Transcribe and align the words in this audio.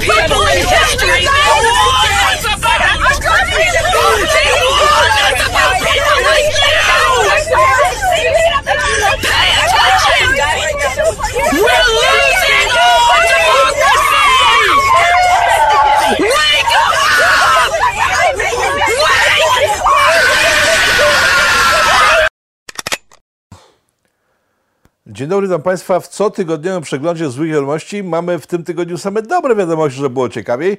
piano 0.00 0.37
Dzień 25.18 25.28
dobry, 25.28 25.46
witam 25.46 25.62
Państwa. 25.62 26.00
W 26.00 26.08
cotygodniowym 26.08 26.82
przeglądzie 26.82 27.30
złych 27.30 27.50
wiadomości 27.50 28.02
mamy 28.02 28.38
w 28.38 28.46
tym 28.46 28.64
tygodniu 28.64 28.98
same 28.98 29.22
dobre 29.22 29.54
wiadomości, 29.54 29.96
żeby 29.96 30.10
było 30.10 30.28
ciekawiej. 30.28 30.78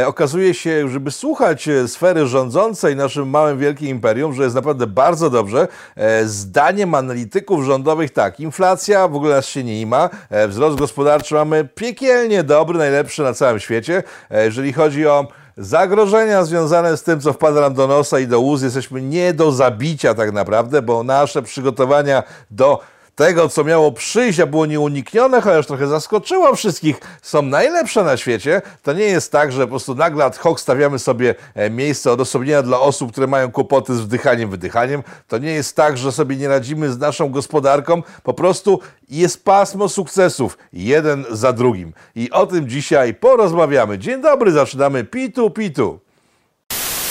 E, 0.00 0.06
okazuje 0.06 0.54
się, 0.54 0.88
żeby 0.88 1.10
słuchać 1.10 1.68
e, 1.68 1.88
sfery 1.88 2.26
rządzącej 2.26 2.96
naszym 2.96 3.28
małym, 3.30 3.58
wielkim 3.58 3.88
imperium, 3.88 4.34
że 4.34 4.42
jest 4.42 4.54
naprawdę 4.54 4.86
bardzo 4.86 5.30
dobrze. 5.30 5.68
E, 5.96 6.24
zdaniem 6.24 6.94
analityków 6.94 7.64
rządowych 7.64 8.10
tak, 8.10 8.40
inflacja 8.40 9.08
w 9.08 9.16
ogóle 9.16 9.36
nas 9.36 9.46
się 9.46 9.64
nie 9.64 9.80
ima, 9.80 10.10
e, 10.30 10.48
wzrost 10.48 10.78
gospodarczy 10.78 11.34
mamy 11.34 11.64
piekielnie 11.64 12.42
dobry, 12.42 12.78
najlepszy 12.78 13.22
na 13.22 13.34
całym 13.34 13.60
świecie. 13.60 14.02
E, 14.30 14.44
jeżeli 14.44 14.72
chodzi 14.72 15.06
o 15.06 15.26
Zagrożenia 15.58 16.44
związane 16.44 16.96
z 16.96 17.02
tym, 17.02 17.20
co 17.20 17.32
wpada 17.32 17.60
nam 17.60 17.74
do 17.74 17.86
nosa 17.86 18.18
i 18.18 18.26
do 18.26 18.40
łóz, 18.40 18.62
jesteśmy 18.62 19.02
nie 19.02 19.32
do 19.32 19.52
zabicia 19.52 20.14
tak 20.14 20.32
naprawdę, 20.32 20.82
bo 20.82 21.02
nasze 21.02 21.42
przygotowania 21.42 22.22
do 22.50 22.80
tego, 23.16 23.48
co 23.48 23.64
miało 23.64 23.92
przyjść, 23.92 24.40
a 24.40 24.46
było 24.46 24.66
nieuniknione, 24.66 25.40
chociaż 25.40 25.66
trochę 25.66 25.86
zaskoczyło 25.86 26.54
wszystkich, 26.54 27.00
są 27.22 27.42
najlepsze 27.42 28.04
na 28.04 28.16
świecie. 28.16 28.62
To 28.82 28.92
nie 28.92 29.04
jest 29.04 29.32
tak, 29.32 29.52
że 29.52 29.62
po 29.62 29.68
prostu 29.68 29.94
nagle 29.94 30.24
ad 30.24 30.38
hoc 30.38 30.60
stawiamy 30.60 30.98
sobie 30.98 31.34
e, 31.54 31.70
miejsce 31.70 32.12
odosobnienia 32.12 32.62
dla 32.62 32.80
osób, 32.80 33.12
które 33.12 33.26
mają 33.26 33.52
kłopoty 33.52 33.94
z 33.94 34.00
wdychaniem, 34.00 34.50
wydychaniem. 34.50 35.02
To 35.28 35.38
nie 35.38 35.50
jest 35.50 35.76
tak, 35.76 35.98
że 35.98 36.12
sobie 36.12 36.36
nie 36.36 36.48
radzimy 36.48 36.92
z 36.92 36.98
naszą 36.98 37.30
gospodarką. 37.30 38.02
Po 38.22 38.34
prostu 38.34 38.80
jest 39.08 39.44
pasmo 39.44 39.88
sukcesów, 39.88 40.58
jeden 40.72 41.24
za 41.30 41.52
drugim. 41.52 41.92
I 42.14 42.30
o 42.30 42.46
tym 42.46 42.68
dzisiaj 42.68 43.14
porozmawiamy. 43.14 43.98
Dzień 43.98 44.22
dobry, 44.22 44.52
zaczynamy 44.52 45.04
Pitu 45.04 45.50
Pitu. 45.50 46.05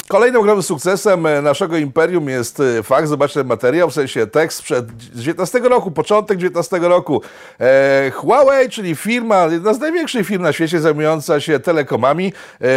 Kolejnym 0.07 0.41
ogromnym 0.41 0.63
sukcesem 0.63 1.25
e, 1.25 1.41
naszego 1.41 1.77
imperium 1.77 2.29
jest 2.29 2.59
e, 2.59 2.83
fakt, 2.83 3.07
zobaczcie 3.07 3.43
materiał, 3.43 3.89
w 3.89 3.93
sensie 3.93 4.27
tekst 4.27 4.61
przed 4.61 4.97
19 4.97 5.59
roku, 5.59 5.91
początek 5.91 6.37
19 6.37 6.79
roku. 6.79 7.21
E, 7.59 8.11
Huawei, 8.11 8.69
czyli 8.69 8.95
firma, 8.95 9.45
jedna 9.45 9.73
z 9.73 9.79
największych 9.79 10.27
firm 10.27 10.43
na 10.43 10.53
świecie 10.53 10.79
zajmująca 10.79 11.39
się 11.39 11.59
telekomami, 11.59 12.33
e, 12.61 12.67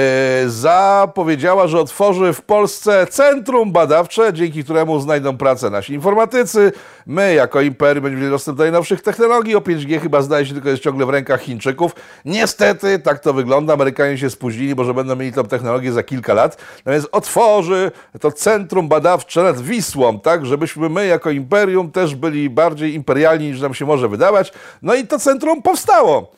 zapowiedziała, 0.46 1.66
że 1.66 1.80
otworzy 1.80 2.32
w 2.32 2.42
Polsce 2.42 3.06
centrum 3.06 3.72
badawcze, 3.72 4.32
dzięki 4.32 4.64
któremu 4.64 5.00
znajdą 5.00 5.36
pracę 5.36 5.70
nasi 5.70 5.94
informatycy. 5.94 6.72
My, 7.06 7.34
jako 7.34 7.60
imperium, 7.60 8.02
będziemy 8.02 8.20
mieli 8.20 8.32
dostęp 8.32 8.58
do 8.58 8.64
najnowszych 8.64 9.02
technologii. 9.02 9.56
O 9.56 9.60
5G 9.60 10.00
chyba 10.00 10.22
zdaje 10.22 10.46
się 10.46 10.54
tylko 10.54 10.68
jest 10.68 10.82
ciągle 10.82 11.06
w 11.06 11.10
rękach 11.10 11.40
Chińczyków. 11.40 11.92
Niestety, 12.24 12.98
tak 12.98 13.18
to 13.18 13.32
wygląda. 13.32 13.72
Amerykanie 13.72 14.18
się 14.18 14.30
spóźnili, 14.30 14.74
bo 14.74 14.84
że 14.84 14.94
będą 14.94 15.16
mieli 15.16 15.32
tą 15.32 15.44
technologię 15.44 15.92
za 15.92 16.02
kilka 16.02 16.34
lat. 16.34 16.56
Więc 16.86 17.08
otworzy 17.18 17.90
to 18.20 18.32
centrum 18.32 18.88
badawcze 18.88 19.42
nad 19.42 19.60
Wisłą, 19.60 20.20
tak, 20.20 20.46
żebyśmy 20.46 20.88
my 20.88 21.06
jako 21.06 21.30
imperium 21.30 21.90
też 21.90 22.14
byli 22.14 22.50
bardziej 22.50 22.94
imperialni 22.94 23.50
niż 23.50 23.60
nam 23.60 23.74
się 23.74 23.86
może 23.86 24.08
wydawać. 24.08 24.52
No 24.82 24.94
i 24.94 25.06
to 25.06 25.18
centrum 25.18 25.62
powstało. 25.62 26.32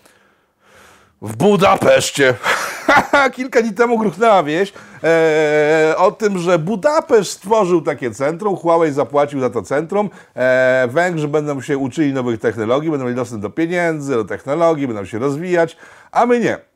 W 1.23 1.37
Budapeszcie. 1.37 2.35
Kilka 3.37 3.63
dni 3.63 3.73
temu 3.73 3.99
gruchnęła 3.99 4.43
wieść 4.43 4.73
e, 5.05 5.95
o 5.97 6.13
tym, 6.13 6.39
że 6.39 6.59
Budapeszt 6.59 7.31
stworzył 7.31 7.83
takie 7.83 8.11
centrum, 8.11 8.57
Huawei 8.57 8.93
zapłacił 8.93 9.41
za 9.41 9.51
to 9.51 9.63
centrum, 9.63 10.11
e, 10.35 10.89
Węgrzy 10.91 11.29
będą 11.29 11.61
się 11.61 11.79
uczyli 11.79 12.13
nowych 12.13 12.41
technologii, 12.41 12.91
będą 12.91 13.05
mieli 13.05 13.17
dostęp 13.17 13.43
do 13.43 13.51
pieniędzy, 13.51 14.15
do 14.15 14.25
technologii, 14.25 14.87
będą 14.87 15.05
się 15.05 15.19
rozwijać, 15.19 15.77
a 16.13 16.27
my 16.27 16.41
nie. 16.41 16.70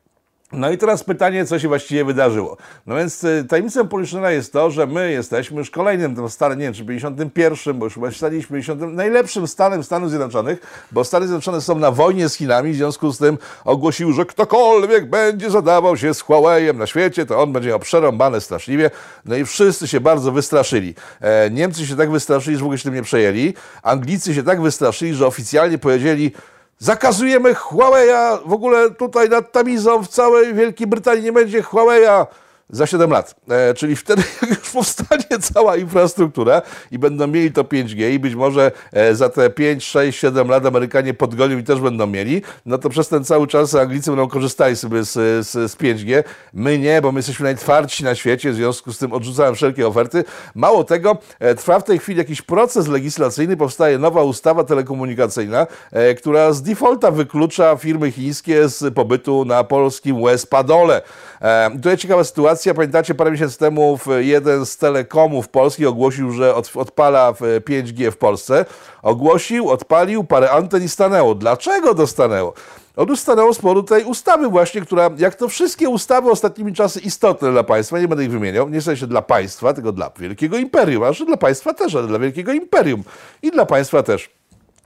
No 0.51 0.71
i 0.71 0.77
teraz 0.77 1.03
pytanie, 1.03 1.45
co 1.45 1.59
się 1.59 1.67
właściwie 1.67 2.05
wydarzyło. 2.05 2.57
No 2.85 2.95
więc 2.95 3.23
y, 3.23 3.45
tajemnicą 3.49 3.87
Poliszynela 3.87 4.31
jest 4.31 4.53
to, 4.53 4.71
że 4.71 4.87
my 4.87 5.11
jesteśmy 5.11 5.57
już 5.57 5.69
kolejnym, 5.69 6.15
tym 6.15 6.29
starym, 6.29 6.59
nie 6.59 6.65
wiem, 6.65 6.73
czy 6.73 6.85
51, 6.85 7.79
bo 7.79 7.85
już 7.85 7.93
chyba 7.93 8.11
staliśmy 8.11 8.61
50, 8.61 8.81
najlepszym 8.81 9.47
stanem 9.47 9.83
Stanów 9.83 10.09
Zjednoczonych, 10.09 10.87
bo 10.91 11.03
Stany 11.03 11.27
Zjednoczone 11.27 11.61
są 11.61 11.79
na 11.79 11.91
wojnie 11.91 12.29
z 12.29 12.35
Chinami, 12.35 12.71
w 12.71 12.75
związku 12.75 13.11
z 13.11 13.17
tym 13.17 13.37
ogłosił, 13.63 14.13
że 14.13 14.25
ktokolwiek 14.25 15.09
będzie 15.09 15.51
zadawał 15.51 15.97
się 15.97 16.13
z 16.13 16.23
Huawei'em 16.23 16.75
na 16.75 16.87
świecie, 16.87 17.25
to 17.25 17.41
on 17.41 17.53
będzie 17.53 17.69
miał 17.69 17.79
przerąbane 17.79 18.41
straszliwie. 18.41 18.91
No 19.25 19.35
i 19.35 19.45
wszyscy 19.45 19.87
się 19.87 19.99
bardzo 19.99 20.31
wystraszyli. 20.31 20.95
E, 21.21 21.49
Niemcy 21.49 21.87
się 21.87 21.95
tak 21.95 22.11
wystraszyli, 22.11 22.57
że 22.57 22.61
w 22.61 22.65
ogóle 22.65 22.77
się 22.77 22.83
tym 22.83 22.93
nie 22.93 23.03
przejęli. 23.03 23.53
Anglicy 23.83 24.35
się 24.35 24.43
tak 24.43 24.61
wystraszyli, 24.61 25.13
że 25.13 25.27
oficjalnie 25.27 25.77
powiedzieli, 25.77 26.31
Zakazujemy 26.79 27.53
Huawei'a. 27.53 28.39
W 28.45 28.53
ogóle 28.53 28.91
tutaj 28.91 29.29
nad 29.29 29.51
Tamizą 29.51 30.03
w 30.03 30.07
całej 30.07 30.53
Wielkiej 30.53 30.87
Brytanii 30.87 31.23
nie 31.23 31.33
będzie 31.33 31.61
Huawei'a 31.61 32.25
za 32.69 32.87
7 32.87 33.11
lat. 33.11 33.35
E, 33.49 33.73
czyli 33.73 33.95
wtedy 33.95 34.23
jak 34.41 34.49
już 34.59 34.69
powstanie 34.69 35.39
cała 35.41 35.75
infrastruktura 35.75 36.61
i 36.91 36.99
będą 36.99 37.27
mieli 37.27 37.51
to 37.51 37.63
5G 37.63 38.11
i 38.11 38.19
być 38.19 38.35
może 38.35 38.71
e, 38.93 39.15
za 39.15 39.29
te 39.29 39.49
5, 39.49 39.83
6, 39.83 40.19
7 40.19 40.47
lat 40.47 40.65
Amerykanie 40.65 41.13
podgonią 41.13 41.57
i 41.57 41.63
też 41.63 41.79
będą 41.79 42.07
mieli, 42.07 42.41
no 42.65 42.77
to 42.77 42.89
przez 42.89 43.07
ten 43.07 43.23
cały 43.23 43.47
czas 43.47 43.75
Anglicy 43.75 44.11
będą 44.11 44.27
korzystali 44.27 44.75
sobie 44.75 45.03
z, 45.03 45.13
z, 45.47 45.71
z 45.71 45.77
5G. 45.77 46.23
My 46.53 46.79
nie, 46.79 47.01
bo 47.01 47.11
my 47.11 47.19
jesteśmy 47.19 47.43
najtwardsi 47.43 48.03
na 48.03 48.15
świecie, 48.15 48.51
w 48.51 48.55
związku 48.55 48.93
z 48.93 48.97
tym 48.97 49.13
odrzucałem 49.13 49.55
wszelkie 49.55 49.87
oferty. 49.87 50.23
Mało 50.55 50.83
tego, 50.83 51.17
e, 51.39 51.55
trwa 51.55 51.79
w 51.79 51.83
tej 51.83 51.99
chwili 51.99 52.17
jakiś 52.17 52.41
proces 52.41 52.87
legislacyjny, 52.87 53.57
powstaje 53.57 53.97
nowa 53.97 54.23
ustawa 54.23 54.63
telekomunikacyjna, 54.63 55.67
e, 55.91 56.13
która 56.13 56.53
z 56.53 56.61
defaulta 56.61 57.11
wyklucza 57.11 57.75
firmy 57.75 58.11
chińskie 58.11 58.69
z 58.69 58.93
pobytu 58.93 59.45
na 59.45 59.63
polskim 59.63 60.23
Wespadole. 60.23 61.01
E, 61.41 61.71
tutaj 61.71 61.97
ciekawa 61.97 62.23
sytuacja, 62.23 62.54
pamiętacie, 62.75 63.15
parę 63.15 63.31
miesięcy 63.31 63.59
temu 63.59 63.99
jeden 64.19 64.65
z 64.65 64.77
telekomów 64.77 65.49
polskich 65.49 65.87
ogłosił, 65.87 66.31
że 66.31 66.55
od, 66.55 66.71
odpala 66.75 67.33
w 67.33 67.39
5G 67.39 68.11
w 68.11 68.17
Polsce. 68.17 68.65
Ogłosił, 69.01 69.69
odpalił, 69.69 70.23
parę 70.23 70.51
anten 70.51 70.83
i 70.83 70.89
stanęło. 70.89 71.35
Dlaczego 71.35 71.95
to 71.95 72.07
stanęło? 72.07 72.53
Otóż 72.95 73.19
stanęło 73.19 73.53
z 73.53 73.59
powodu 73.59 73.83
tej 73.83 74.03
ustawy 74.03 74.47
właśnie, 74.47 74.81
która, 74.81 75.09
jak 75.17 75.35
to 75.35 75.47
wszystkie 75.47 75.89
ustawy 75.89 76.31
ostatnimi 76.31 76.73
czasy 76.73 76.99
istotne 76.99 77.51
dla 77.51 77.63
państwa, 77.63 77.99
nie 77.99 78.07
będę 78.07 78.23
ich 78.23 78.31
wymieniał, 78.31 78.69
nie 78.69 78.81
w 78.81 78.83
sensie 78.83 79.07
dla 79.07 79.21
państwa, 79.21 79.73
tylko 79.73 79.91
dla 79.91 80.11
wielkiego 80.19 80.57
imperium, 80.57 81.03
a 81.03 81.25
dla 81.25 81.37
państwa 81.37 81.73
też, 81.73 81.95
ale 81.95 82.07
dla 82.07 82.19
wielkiego 82.19 82.53
imperium 82.53 83.03
i 83.41 83.51
dla 83.51 83.65
państwa 83.65 84.03
też. 84.03 84.29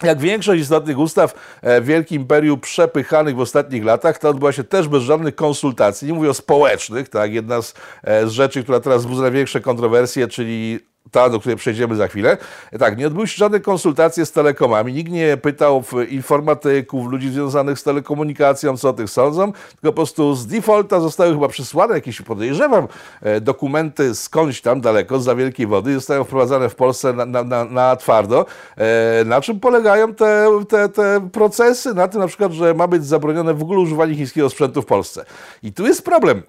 Jak 0.03 0.19
większość 0.19 0.61
istotnych 0.61 0.97
ustaw 0.97 1.33
e, 1.61 1.81
w 1.81 1.85
Wielkim 1.85 2.21
Imperium 2.21 2.59
przepychanych 2.59 3.35
w 3.35 3.39
ostatnich 3.39 3.85
latach, 3.85 4.17
to 4.17 4.29
odbyła 4.29 4.51
się 4.51 4.63
też 4.63 4.87
bez 4.87 5.03
żadnych 5.03 5.35
konsultacji. 5.35 6.07
Nie 6.07 6.13
mówię 6.13 6.29
o 6.29 6.33
społecznych, 6.33 7.09
tak? 7.09 7.33
Jedna 7.33 7.61
z, 7.61 7.73
e, 8.03 8.27
z 8.27 8.31
rzeczy, 8.31 8.63
która 8.63 8.79
teraz 8.79 9.01
wzbudza 9.01 9.21
największe 9.21 9.61
kontrowersje, 9.61 10.27
czyli 10.27 10.79
ta, 11.11 11.29
do 11.29 11.39
której 11.39 11.57
przejdziemy 11.57 11.95
za 11.95 12.07
chwilę. 12.07 12.37
Tak, 12.79 12.97
nie 12.97 13.07
odbyły 13.07 13.27
się 13.27 13.37
żadne 13.37 13.59
konsultacje 13.59 14.25
z 14.25 14.31
telekomami. 14.31 14.93
Nikt 14.93 15.11
nie 15.11 15.37
pytał 15.37 15.83
informatyków, 16.09 17.07
ludzi 17.07 17.29
związanych 17.29 17.79
z 17.79 17.83
telekomunikacją, 17.83 18.77
co 18.77 18.89
o 18.89 18.93
tych 18.93 19.09
sądzą, 19.09 19.51
tylko 19.51 19.87
po 19.87 19.93
prostu 19.93 20.35
z 20.35 20.47
defaulta 20.47 20.99
zostały 20.99 21.33
chyba 21.33 21.47
przysłane 21.47 21.93
jakieś, 21.95 22.21
podejrzewam, 22.21 22.87
e, 23.21 23.41
dokumenty 23.41 24.15
skądś 24.15 24.61
tam 24.61 24.81
daleko, 24.81 25.19
za 25.19 25.35
wielkiej 25.35 25.67
wody, 25.67 25.93
zostają 25.93 26.23
wprowadzane 26.23 26.69
w 26.69 26.75
Polsce 26.75 27.13
na, 27.13 27.25
na, 27.25 27.43
na, 27.43 27.65
na 27.65 27.95
twardo. 27.95 28.45
E, 28.77 29.23
Na 29.25 29.41
czym 29.41 29.59
polegają 29.59 30.15
te, 30.15 30.47
te, 30.69 30.89
te 30.89 31.29
procesy? 31.31 31.93
Na 31.93 32.07
tym 32.07 32.21
na 32.21 32.27
przykład, 32.27 32.51
że 32.51 32.73
ma 32.73 32.87
być 32.87 33.05
zabronione 33.05 33.53
w 33.53 33.61
ogóle 33.61 33.79
używanie 33.79 34.15
chińskiego 34.15 34.49
sprzętu 34.49 34.81
w 34.81 34.85
Polsce. 34.85 35.25
I 35.63 35.73
tu 35.73 35.85
jest 35.85 36.05
problem. 36.05 36.43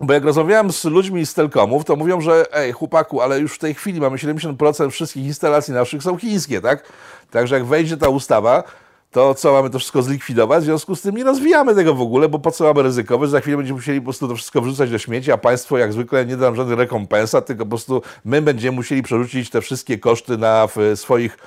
Bo 0.00 0.12
jak 0.12 0.24
rozmawiałem 0.24 0.72
z 0.72 0.84
ludźmi 0.84 1.26
z 1.26 1.34
Telkomów, 1.34 1.84
to 1.84 1.96
mówią, 1.96 2.20
że 2.20 2.54
ej, 2.54 2.72
chłopaku, 2.72 3.20
ale 3.20 3.40
już 3.40 3.54
w 3.54 3.58
tej 3.58 3.74
chwili 3.74 4.00
mamy 4.00 4.16
70% 4.16 4.90
wszystkich 4.90 5.24
instalacji 5.24 5.74
naszych 5.74 6.02
są 6.02 6.18
chińskie, 6.18 6.60
tak? 6.60 6.92
Także 7.30 7.54
jak 7.54 7.64
wejdzie 7.64 7.96
ta 7.96 8.08
ustawa, 8.08 8.62
to 9.10 9.34
co, 9.34 9.52
mamy 9.52 9.70
to 9.70 9.78
wszystko 9.78 10.02
zlikwidować? 10.02 10.62
W 10.62 10.64
związku 10.64 10.96
z 10.96 11.02
tym 11.02 11.16
nie 11.16 11.24
rozwijamy 11.24 11.74
tego 11.74 11.94
w 11.94 12.00
ogóle, 12.00 12.28
bo 12.28 12.38
po 12.38 12.50
co 12.50 12.64
mamy 12.64 12.82
ryzykować? 12.82 13.30
Za 13.30 13.40
chwilę 13.40 13.56
będziemy 13.56 13.76
musieli 13.76 14.00
po 14.00 14.04
prostu 14.04 14.28
to 14.28 14.34
wszystko 14.34 14.60
wrzucać 14.60 14.90
do 14.90 14.98
śmieci, 14.98 15.32
a 15.32 15.38
państwo 15.38 15.78
jak 15.78 15.92
zwykle 15.92 16.26
nie 16.26 16.36
da 16.36 16.46
nam 16.46 16.56
żadnych 16.56 16.78
rekompensat, 16.78 17.46
tylko 17.46 17.64
po 17.64 17.68
prostu 17.68 18.02
my 18.24 18.42
będziemy 18.42 18.76
musieli 18.76 19.02
przerzucić 19.02 19.50
te 19.50 19.60
wszystkie 19.60 19.98
koszty 19.98 20.38
na 20.38 20.68
swoich 20.94 21.38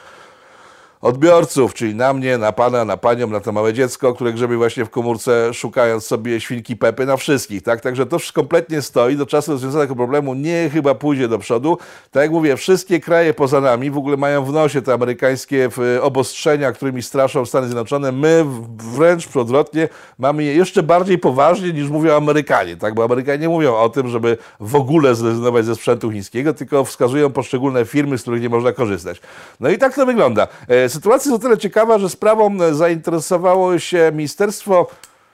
odbiorców, 1.01 1.73
czyli 1.73 1.95
na 1.95 2.13
mnie, 2.13 2.37
na 2.37 2.51
pana, 2.51 2.85
na 2.85 2.97
panią, 2.97 3.27
na 3.27 3.39
to 3.39 3.51
małe 3.51 3.73
dziecko, 3.73 4.13
które 4.13 4.33
grzebie 4.33 4.57
właśnie 4.57 4.85
w 4.85 4.89
komórce, 4.89 5.53
szukając 5.53 6.05
sobie 6.05 6.41
świnki 6.41 6.75
Pepy, 6.77 7.05
na 7.05 7.17
wszystkich, 7.17 7.63
tak? 7.63 7.81
Także 7.81 8.05
to 8.05 8.17
kompletnie 8.33 8.81
stoi, 8.81 9.15
do 9.15 9.25
czasu 9.25 9.51
rozwiązania 9.51 9.83
tego 9.83 9.95
problemu 9.95 10.33
nie 10.33 10.69
chyba 10.73 10.95
pójdzie 10.95 11.27
do 11.27 11.39
przodu. 11.39 11.77
Tak 12.11 12.23
jak 12.23 12.31
mówię, 12.31 12.57
wszystkie 12.57 12.99
kraje 12.99 13.33
poza 13.33 13.61
nami 13.61 13.91
w 13.91 13.97
ogóle 13.97 14.17
mają 14.17 14.45
w 14.45 14.53
nosie 14.53 14.81
te 14.81 14.93
amerykańskie 14.93 15.69
obostrzenia, 16.01 16.71
którymi 16.71 17.03
straszą 17.03 17.45
Stany 17.45 17.67
Zjednoczone. 17.67 18.11
My 18.11 18.45
wręcz 18.77 19.35
odwrotnie 19.35 19.89
mamy 20.19 20.43
je 20.43 20.53
jeszcze 20.53 20.83
bardziej 20.83 21.17
poważnie 21.17 21.73
niż 21.73 21.89
mówią 21.89 22.15
Amerykanie, 22.15 22.77
tak? 22.77 22.93
Bo 22.93 23.03
Amerykanie 23.03 23.37
nie 23.37 23.49
mówią 23.49 23.75
o 23.75 23.89
tym, 23.89 24.07
żeby 24.07 24.37
w 24.59 24.75
ogóle 24.75 25.15
zrezygnować 25.15 25.65
ze 25.65 25.75
sprzętu 25.75 26.11
chińskiego, 26.11 26.53
tylko 26.53 26.83
wskazują 26.83 27.31
poszczególne 27.31 27.85
firmy, 27.85 28.17
z 28.17 28.21
których 28.21 28.41
nie 28.41 28.49
można 28.49 28.71
korzystać. 28.71 29.21
No 29.59 29.69
i 29.69 29.77
tak 29.77 29.95
to 29.95 30.05
wygląda. 30.05 30.47
E, 30.91 30.93
sytuacja 30.93 31.31
jest 31.31 31.43
o 31.43 31.47
tyle 31.47 31.57
ciekawa, 31.57 31.99
że 31.99 32.09
sprawą 32.09 32.57
zainteresowało 32.71 33.79
się 33.79 34.11
Ministerstwo 34.13 34.87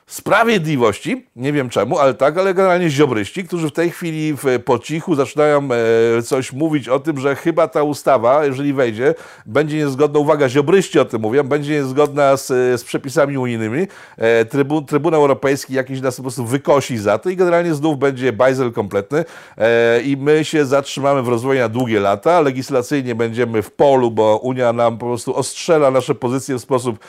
Sprawiedliwości, 0.08 1.26
nie 1.36 1.54
wiem 1.54 1.70
czemu, 1.70 2.00
ale 2.00 2.14
tak, 2.14 2.38
ale 2.38 2.54
generalnie 2.54 2.90
ziobryści, 2.90 3.44
którzy 3.44 3.68
w 3.70 3.72
tej 3.72 3.92
chwili 3.92 4.34
w, 4.34 4.44
po 4.66 4.80
cichu 4.80 5.16
zaczynają 5.16 5.70
e, 6.18 6.22
coś 6.22 6.54
mówić 6.54 6.90
o 6.90 7.00
tym, 7.00 7.20
że 7.20 7.36
chyba 7.36 7.68
ta 7.68 7.84
ustawa, 7.84 8.46
jeżeli 8.46 8.74
wejdzie, 8.74 9.16
będzie 9.46 9.78
niezgodna, 9.78 10.20
uwaga, 10.20 10.50
ziobryści 10.50 11.00
o 11.00 11.06
tym 11.06 11.22
mówią, 11.22 11.44
będzie 11.44 11.74
niezgodna 11.74 12.38
z, 12.38 12.48
z 12.82 12.84
przepisami 12.84 13.38
unijnymi. 13.38 13.88
E, 14.18 14.46
trybu, 14.46 14.82
Trybunał 14.82 15.22
Europejski 15.22 15.74
jakiś 15.74 16.02
nas 16.02 16.16
po 16.16 16.22
prostu 16.22 16.46
wykosi 16.46 16.98
za 16.98 17.18
to 17.18 17.30
i 17.30 17.36
generalnie 17.36 17.74
znów 17.74 18.00
będzie 18.00 18.34
bajzel 18.34 18.72
kompletny 18.72 19.26
e, 19.58 20.02
i 20.02 20.18
my 20.18 20.46
się 20.46 20.66
zatrzymamy 20.66 21.22
w 21.22 21.28
rozwoju 21.28 21.60
na 21.60 21.70
długie 21.70 22.00
lata. 22.00 22.42
Legislacyjnie 22.42 23.16
będziemy 23.16 23.62
w 23.62 23.72
polu, 23.72 24.12
bo 24.12 24.38
Unia 24.38 24.74
nam 24.74 24.98
po 24.98 25.06
prostu 25.06 25.36
ostrzela 25.36 25.92
nasze 25.92 26.16
pozycje 26.16 26.56
w 26.56 26.62
sposób 26.62 27.00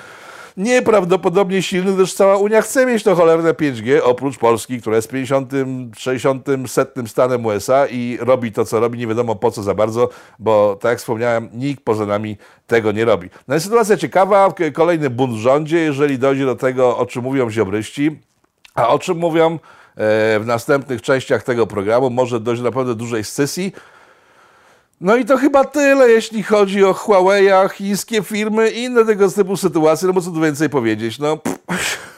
nieprawdopodobnie 0.59 1.63
silny, 1.63 1.93
gdyż 1.93 2.15
cała 2.15 2.37
Unia 2.37 2.63
chce 2.63 2.87
mieć 2.87 3.03
to 3.03 3.15
cholerne 3.15 3.53
5G, 3.53 4.01
oprócz 4.03 4.39
Polski, 4.39 4.81
która 4.81 4.97
jest 4.97 5.09
50, 5.09 5.53
60, 5.97 6.47
setnym 6.67 7.09
stanem 7.09 7.47
USA 7.47 7.87
i 7.87 8.19
robi 8.21 8.53
to, 8.53 8.65
co 8.65 8.81
robi, 8.81 8.99
nie 8.99 9.07
wiadomo 9.07 9.35
po 9.35 9.51
co 9.51 9.63
za 9.63 9.75
bardzo, 9.75 10.09
bo 10.39 10.79
tak 10.81 10.91
jak 10.91 10.99
wspomniałem, 10.99 11.49
nikt 11.53 11.85
poza 11.85 12.07
nami 12.07 12.37
tego 12.67 12.93
nie 12.93 13.05
robi. 13.05 13.31
No 13.49 13.55
jest 13.55 13.67
sytuacja 13.67 13.97
ciekawa, 13.97 14.55
kolejny 14.75 15.11
bunt 15.11 15.35
w 15.35 15.39
rządzie, 15.39 15.79
jeżeli 15.79 16.19
dojdzie 16.19 16.45
do 16.45 16.57
tego, 16.57 16.99
o 16.99 17.07
czym 17.07 17.23
mówią 17.23 17.51
ziobryści, 17.51 18.19
a 18.75 18.89
o 18.89 18.99
czym 18.99 19.19
mówią 19.19 19.53
e, 19.53 19.59
w 20.41 20.43
następnych 20.47 21.03
częściach 21.03 21.43
tego 21.43 21.67
programu, 21.67 22.11
może 22.11 22.41
dojść 22.41 22.63
do 22.63 22.69
naprawdę 22.69 22.95
dużej 22.95 23.25
scysji, 23.25 23.73
no 25.01 25.17
i 25.17 25.25
to 25.25 25.37
chyba 25.37 25.65
tyle, 25.65 26.11
jeśli 26.11 26.43
chodzi 26.43 26.85
o 26.85 26.95
Huawei, 26.95 27.49
chińskie 27.73 28.23
firmy 28.23 28.71
i 28.71 28.83
inne 28.83 29.05
tego 29.05 29.31
typu 29.31 29.57
sytuacje, 29.57 30.09
no 30.09 30.15
bo 30.15 30.21
co 30.21 30.31
tu 30.31 30.41
więcej 30.41 30.71
powiedzieć, 30.71 31.19
no... 31.19 31.37
Pff. 31.37 32.18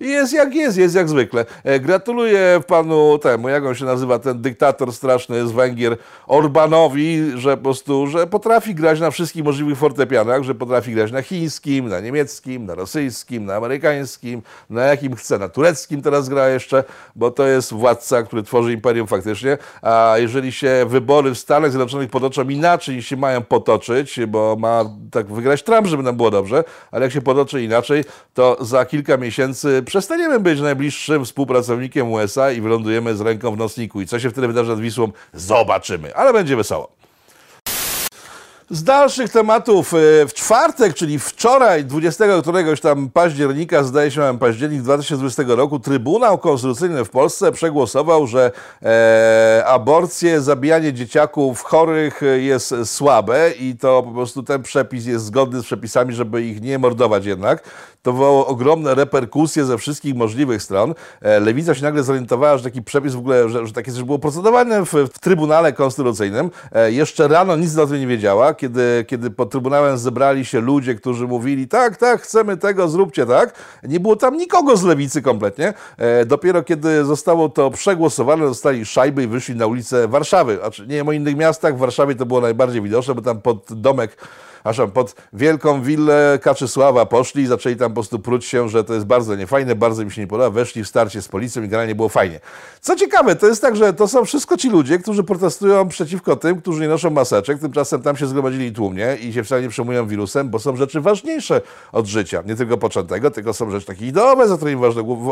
Jest 0.00 0.32
jak 0.32 0.54
jest, 0.54 0.78
jest 0.78 0.94
jak 0.94 1.08
zwykle. 1.08 1.44
E, 1.64 1.80
gratuluję 1.80 2.60
panu 2.66 3.18
temu, 3.18 3.48
jak 3.48 3.64
on 3.64 3.74
się 3.74 3.84
nazywa, 3.84 4.18
ten 4.18 4.42
dyktator 4.42 4.92
straszny 4.92 5.46
z 5.46 5.52
Węgier, 5.52 5.96
Orbanowi, 6.26 7.32
że 7.34 7.56
po 7.56 7.62
prostu, 7.62 8.06
że 8.06 8.26
potrafi 8.26 8.74
grać 8.74 9.00
na 9.00 9.10
wszystkich 9.10 9.44
możliwych 9.44 9.78
fortepianach, 9.78 10.42
że 10.42 10.54
potrafi 10.54 10.92
grać 10.92 11.12
na 11.12 11.22
chińskim, 11.22 11.88
na 11.88 12.00
niemieckim, 12.00 12.66
na 12.66 12.74
rosyjskim, 12.74 13.44
na 13.44 13.54
amerykańskim, 13.54 14.42
na 14.70 14.82
jakim 14.82 15.16
chce, 15.16 15.38
na 15.38 15.48
tureckim 15.48 16.02
teraz 16.02 16.28
gra 16.28 16.48
jeszcze, 16.48 16.84
bo 17.16 17.30
to 17.30 17.46
jest 17.46 17.72
władca, 17.72 18.22
który 18.22 18.42
tworzy 18.42 18.72
imperium 18.72 19.06
faktycznie, 19.06 19.58
a 19.82 20.14
jeżeli 20.18 20.52
się 20.52 20.86
wybory 20.88 21.34
w 21.34 21.38
Stanach 21.38 21.70
Zjednoczonych 21.70 22.10
potoczą 22.10 22.48
inaczej 22.48 22.96
niż 22.96 23.06
się 23.06 23.16
mają 23.16 23.42
potoczyć, 23.42 24.20
bo 24.28 24.56
ma 24.58 24.84
tak 25.10 25.26
wygrać 25.26 25.62
Trump, 25.62 25.86
żeby 25.86 26.02
nam 26.02 26.16
było 26.16 26.30
dobrze, 26.30 26.64
ale 26.90 27.04
jak 27.04 27.12
się 27.12 27.20
potoczy 27.20 27.62
inaczej, 27.62 28.04
to 28.34 28.56
za 28.60 28.84
kilka 28.84 29.16
miesięcy 29.16 29.82
przestaniemy 29.84 30.40
być 30.40 30.60
najbliższym 30.60 31.24
współpracownikiem 31.24 32.12
USA 32.12 32.52
i 32.52 32.60
wylądujemy 32.60 33.16
z 33.16 33.20
ręką 33.20 33.54
w 33.54 33.56
nocniku. 33.56 34.00
I 34.00 34.06
co 34.06 34.20
się 34.20 34.30
wtedy 34.30 34.46
wydarzy 34.46 34.70
nad 34.70 34.80
Wisłą, 34.80 35.12
zobaczymy. 35.32 36.16
Ale 36.16 36.32
będzie 36.32 36.56
wesoło. 36.56 37.03
Z 38.70 38.82
dalszych 38.82 39.30
tematów, 39.30 39.94
e, 39.94 39.96
w 40.26 40.34
czwartek, 40.34 40.94
czyli 40.94 41.18
wczoraj, 41.18 41.84
20 41.84 42.42
któregoś 42.42 42.80
tam 42.80 43.10
października, 43.10 43.82
zdaje 43.82 44.10
się, 44.10 44.20
mam 44.20 44.38
październik 44.38 44.82
2020 44.82 45.42
roku, 45.56 45.78
Trybunał 45.78 46.38
Konstytucyjny 46.38 47.04
w 47.04 47.10
Polsce 47.10 47.52
przegłosował, 47.52 48.26
że 48.26 48.52
e, 48.82 49.64
aborcje, 49.66 50.40
zabijanie 50.40 50.92
dzieciaków 50.92 51.62
chorych 51.62 52.20
jest 52.36 52.74
słabe 52.84 53.50
i 53.50 53.76
to 53.76 54.02
po 54.02 54.10
prostu 54.10 54.42
ten 54.42 54.62
przepis 54.62 55.06
jest 55.06 55.24
zgodny 55.24 55.60
z 55.60 55.64
przepisami, 55.64 56.14
żeby 56.14 56.42
ich 56.42 56.62
nie 56.62 56.78
mordować 56.78 57.26
jednak. 57.26 57.62
To 58.04 58.12
wywołało 58.12 58.46
ogromne 58.46 58.94
reperkusje 58.94 59.64
ze 59.64 59.78
wszystkich 59.78 60.14
możliwych 60.14 60.62
stron. 60.62 60.94
E, 61.20 61.40
Lewica 61.40 61.74
się 61.74 61.82
nagle 61.82 62.02
zorientowała, 62.02 62.58
że 62.58 62.64
taki 62.64 62.82
przepis 62.82 63.14
w 63.14 63.18
ogóle, 63.18 63.48
że, 63.48 63.66
że 63.66 63.72
takie 63.72 63.92
coś 63.92 64.02
było 64.02 64.18
procedowane 64.18 64.84
w, 64.84 64.92
w 64.92 65.18
Trybunale 65.18 65.72
Konstytucyjnym. 65.72 66.50
E, 66.72 66.92
jeszcze 66.92 67.28
rano 67.28 67.56
nic 67.56 67.78
o 67.78 67.86
tym 67.86 68.00
nie 68.00 68.06
wiedziała, 68.06 68.53
kiedy, 68.54 69.04
kiedy 69.08 69.30
pod 69.30 69.50
Trybunałem 69.50 69.98
zebrali 69.98 70.44
się 70.44 70.60
ludzie, 70.60 70.94
którzy 70.94 71.26
mówili 71.26 71.68
tak, 71.68 71.96
tak, 71.96 72.22
chcemy 72.22 72.56
tego, 72.56 72.88
zróbcie 72.88 73.26
tak. 73.26 73.54
Nie 73.82 74.00
było 74.00 74.16
tam 74.16 74.36
nikogo 74.36 74.76
z 74.76 74.84
Lewicy 74.84 75.22
kompletnie. 75.22 75.74
E, 75.96 76.26
dopiero 76.26 76.62
kiedy 76.62 77.04
zostało 77.04 77.48
to 77.48 77.70
przegłosowane, 77.70 78.44
dostali 78.44 78.86
szajby 78.86 79.22
i 79.22 79.26
wyszli 79.26 79.54
na 79.56 79.66
ulicę 79.66 80.08
Warszawy. 80.08 80.56
Znaczy, 80.56 80.82
nie 80.82 80.96
wiem 80.96 81.08
o 81.08 81.12
innych 81.12 81.36
miastach, 81.36 81.76
w 81.76 81.78
Warszawie 81.78 82.14
to 82.14 82.26
było 82.26 82.40
najbardziej 82.40 82.82
widoczne, 82.82 83.14
bo 83.14 83.22
tam 83.22 83.40
pod 83.40 83.66
domek 83.70 84.16
aż 84.64 84.80
pod 84.94 85.14
wielką 85.32 85.82
willę 85.82 86.38
Kaczysława 86.42 87.06
poszli 87.06 87.42
i 87.42 87.46
zaczęli 87.46 87.76
tam 87.76 87.90
po 87.90 87.94
prostu 87.94 88.18
pruć 88.18 88.44
się, 88.44 88.68
że 88.68 88.84
to 88.84 88.94
jest 88.94 89.06
bardzo 89.06 89.36
niefajne, 89.36 89.74
bardzo 89.74 90.04
mi 90.04 90.10
się 90.10 90.20
nie 90.20 90.26
podoba, 90.26 90.50
weszli 90.50 90.84
w 90.84 90.88
starcie 90.88 91.22
z 91.22 91.28
policją 91.28 91.62
i 91.62 91.68
generalnie 91.68 91.94
było 91.94 92.08
fajnie. 92.08 92.40
Co 92.80 92.96
ciekawe, 92.96 93.36
to 93.36 93.46
jest 93.46 93.62
tak, 93.62 93.76
że 93.76 93.92
to 93.92 94.08
są 94.08 94.24
wszystko 94.24 94.56
ci 94.56 94.70
ludzie, 94.70 94.98
którzy 94.98 95.24
protestują 95.24 95.88
przeciwko 95.88 96.36
tym, 96.36 96.60
którzy 96.60 96.80
nie 96.80 96.88
noszą 96.88 97.10
maseczek, 97.10 97.58
tymczasem 97.58 98.02
tam 98.02 98.16
się 98.16 98.26
zgromadzili 98.26 98.72
tłumnie 98.72 99.16
i 99.20 99.32
się 99.32 99.44
wcale 99.44 99.62
nie 99.62 99.68
przejmują 99.68 100.06
wirusem, 100.06 100.50
bo 100.50 100.58
są 100.58 100.76
rzeczy 100.76 101.00
ważniejsze 101.00 101.60
od 101.92 102.06
życia, 102.06 102.42
nie 102.46 102.56
tylko 102.56 102.78
poczętego, 102.78 103.30
tylko 103.30 103.54
są 103.54 103.70
rzeczy 103.70 103.86
takie 103.86 104.06
ideowe, 104.06 104.48
za 104.48 104.56
którymi 104.56 104.82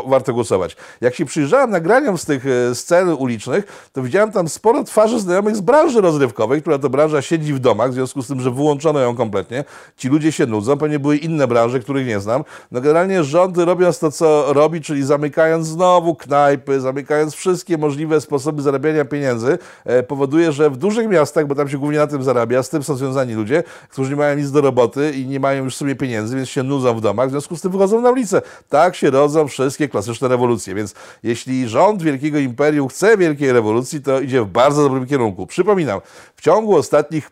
warto 0.07 0.33
głosować. 0.33 0.75
Jak 1.01 1.15
się 1.15 1.25
przyjrzałem 1.25 1.69
nagraniom 1.69 2.17
z 2.17 2.25
tych 2.25 2.45
e, 2.45 2.75
scen 2.75 3.09
ulicznych, 3.09 3.89
to 3.93 4.03
widziałem 4.03 4.31
tam 4.31 4.49
sporo 4.49 4.83
twarzy 4.83 5.19
znajomych 5.19 5.55
z 5.55 5.61
branży 5.61 6.01
rozrywkowej, 6.01 6.61
która 6.61 6.79
to 6.79 6.89
branża 6.89 7.21
siedzi 7.21 7.53
w 7.53 7.59
domach, 7.59 7.91
w 7.91 7.93
związku 7.93 8.21
z 8.21 8.27
tym, 8.27 8.41
że 8.41 8.51
wyłączono 8.51 8.99
ją 8.99 9.15
kompletnie. 9.23 9.63
Ci 9.97 10.07
ludzie 10.09 10.31
się 10.31 10.45
nudzą, 10.45 10.77
pewnie 10.77 10.99
były 10.99 11.17
inne 11.17 11.47
branże, 11.47 11.79
których 11.79 12.07
nie 12.07 12.19
znam. 12.19 12.43
No 12.71 12.81
generalnie 12.81 13.23
rząd 13.23 13.57
robiąc 13.57 13.99
to, 13.99 14.11
co 14.11 14.53
robi, 14.53 14.81
czyli 14.81 15.03
zamykając 15.03 15.67
znowu 15.67 16.15
knajpy, 16.15 16.81
zamykając 16.81 17.33
wszystkie 17.33 17.77
możliwe 17.77 18.21
sposoby 18.21 18.61
zarabiania 18.61 19.05
pieniędzy, 19.05 19.57
e, 19.85 20.03
powoduje, 20.03 20.51
że 20.51 20.69
w 20.69 20.77
dużych 20.77 21.09
miastach, 21.09 21.47
bo 21.47 21.55
tam 21.55 21.69
się 21.69 21.77
głównie 21.77 21.97
na 21.97 22.07
tym 22.07 22.23
zarabia, 22.23 22.63
z 22.63 22.69
tym 22.69 22.83
są 22.83 22.95
związani 22.95 23.33
ludzie, 23.33 23.63
którzy 23.89 24.09
nie 24.09 24.15
mają 24.15 24.37
nic 24.37 24.51
do 24.51 24.61
roboty 24.61 25.11
i 25.11 25.27
nie 25.27 25.39
mają 25.39 25.63
już 25.63 25.73
w 25.75 25.77
sumie 25.77 25.95
pieniędzy, 25.95 26.35
więc 26.35 26.49
się 26.49 26.63
nudzą 26.63 26.95
w 26.95 27.01
domach, 27.01 27.27
w 27.27 27.31
związku 27.31 27.55
z 27.55 27.61
tym 27.61 27.71
wychodzą 27.71 28.01
na 28.01 28.11
ulicę. 28.11 28.41
Tak 28.69 28.95
się 28.95 29.09
rodzą 29.09 29.47
wszystkie 29.47 29.89
klasyczne 29.89 30.27
rewolucje, 30.27 30.75
więc 30.75 30.93
jeśli 31.23 31.67
rząd 31.67 32.03
wielkiego 32.03 32.37
imperium 32.37 32.87
chce 32.87 33.17
wielkiej 33.17 33.51
rewolucji, 33.51 34.01
to 34.01 34.19
idzie 34.19 34.41
w 34.41 34.47
bardzo 34.47 34.83
dobrym 34.83 35.05
kierunku. 35.05 35.47
Przypominam, 35.47 35.99
w 36.35 36.41
ciągu 36.41 36.75
ostatnich 36.75 37.31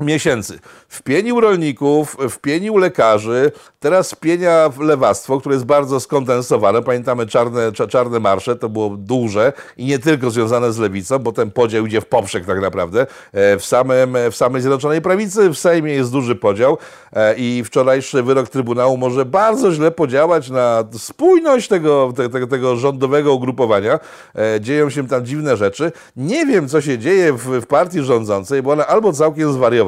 miesięcy. 0.00 0.58
Wpienił 0.88 1.40
rolników, 1.40 2.16
wpienił 2.30 2.76
lekarzy, 2.76 3.52
teraz 3.80 4.12
wpienia 4.12 4.70
lewactwo, 4.80 5.40
które 5.40 5.54
jest 5.54 5.66
bardzo 5.66 6.00
skondensowane. 6.00 6.82
Pamiętamy 6.82 7.26
czarne, 7.26 7.72
czarne 7.72 8.20
marsze, 8.20 8.56
to 8.56 8.68
było 8.68 8.88
duże 8.88 9.52
i 9.76 9.86
nie 9.86 9.98
tylko 9.98 10.30
związane 10.30 10.72
z 10.72 10.78
lewicą, 10.78 11.18
bo 11.18 11.32
ten 11.32 11.50
podział 11.50 11.86
idzie 11.86 12.00
w 12.00 12.06
poprzek 12.06 12.46
tak 12.46 12.60
naprawdę. 12.60 13.06
E, 13.32 13.58
w, 13.58 13.64
samym, 13.64 14.16
w 14.30 14.36
samej 14.36 14.62
Zjednoczonej 14.62 15.02
Prawicy 15.02 15.50
w 15.50 15.58
Sejmie 15.58 15.92
jest 15.92 16.12
duży 16.12 16.36
podział 16.36 16.78
e, 17.12 17.34
i 17.34 17.64
wczorajszy 17.64 18.22
wyrok 18.22 18.48
Trybunału 18.48 18.96
może 18.96 19.24
bardzo 19.24 19.72
źle 19.72 19.90
podziałać 19.90 20.50
na 20.50 20.84
spójność 20.98 21.68
tego, 21.68 22.12
tego, 22.32 22.46
tego 22.46 22.76
rządowego 22.76 23.34
ugrupowania. 23.34 23.98
E, 24.34 24.60
dzieją 24.60 24.90
się 24.90 25.08
tam 25.08 25.26
dziwne 25.26 25.56
rzeczy. 25.56 25.92
Nie 26.16 26.46
wiem, 26.46 26.68
co 26.68 26.80
się 26.80 26.98
dzieje 26.98 27.32
w, 27.32 27.60
w 27.60 27.66
partii 27.66 28.02
rządzącej, 28.02 28.62
bo 28.62 28.72
ona 28.72 28.86
albo 28.86 29.12
całkiem 29.12 29.52
zwariowała, 29.52 29.87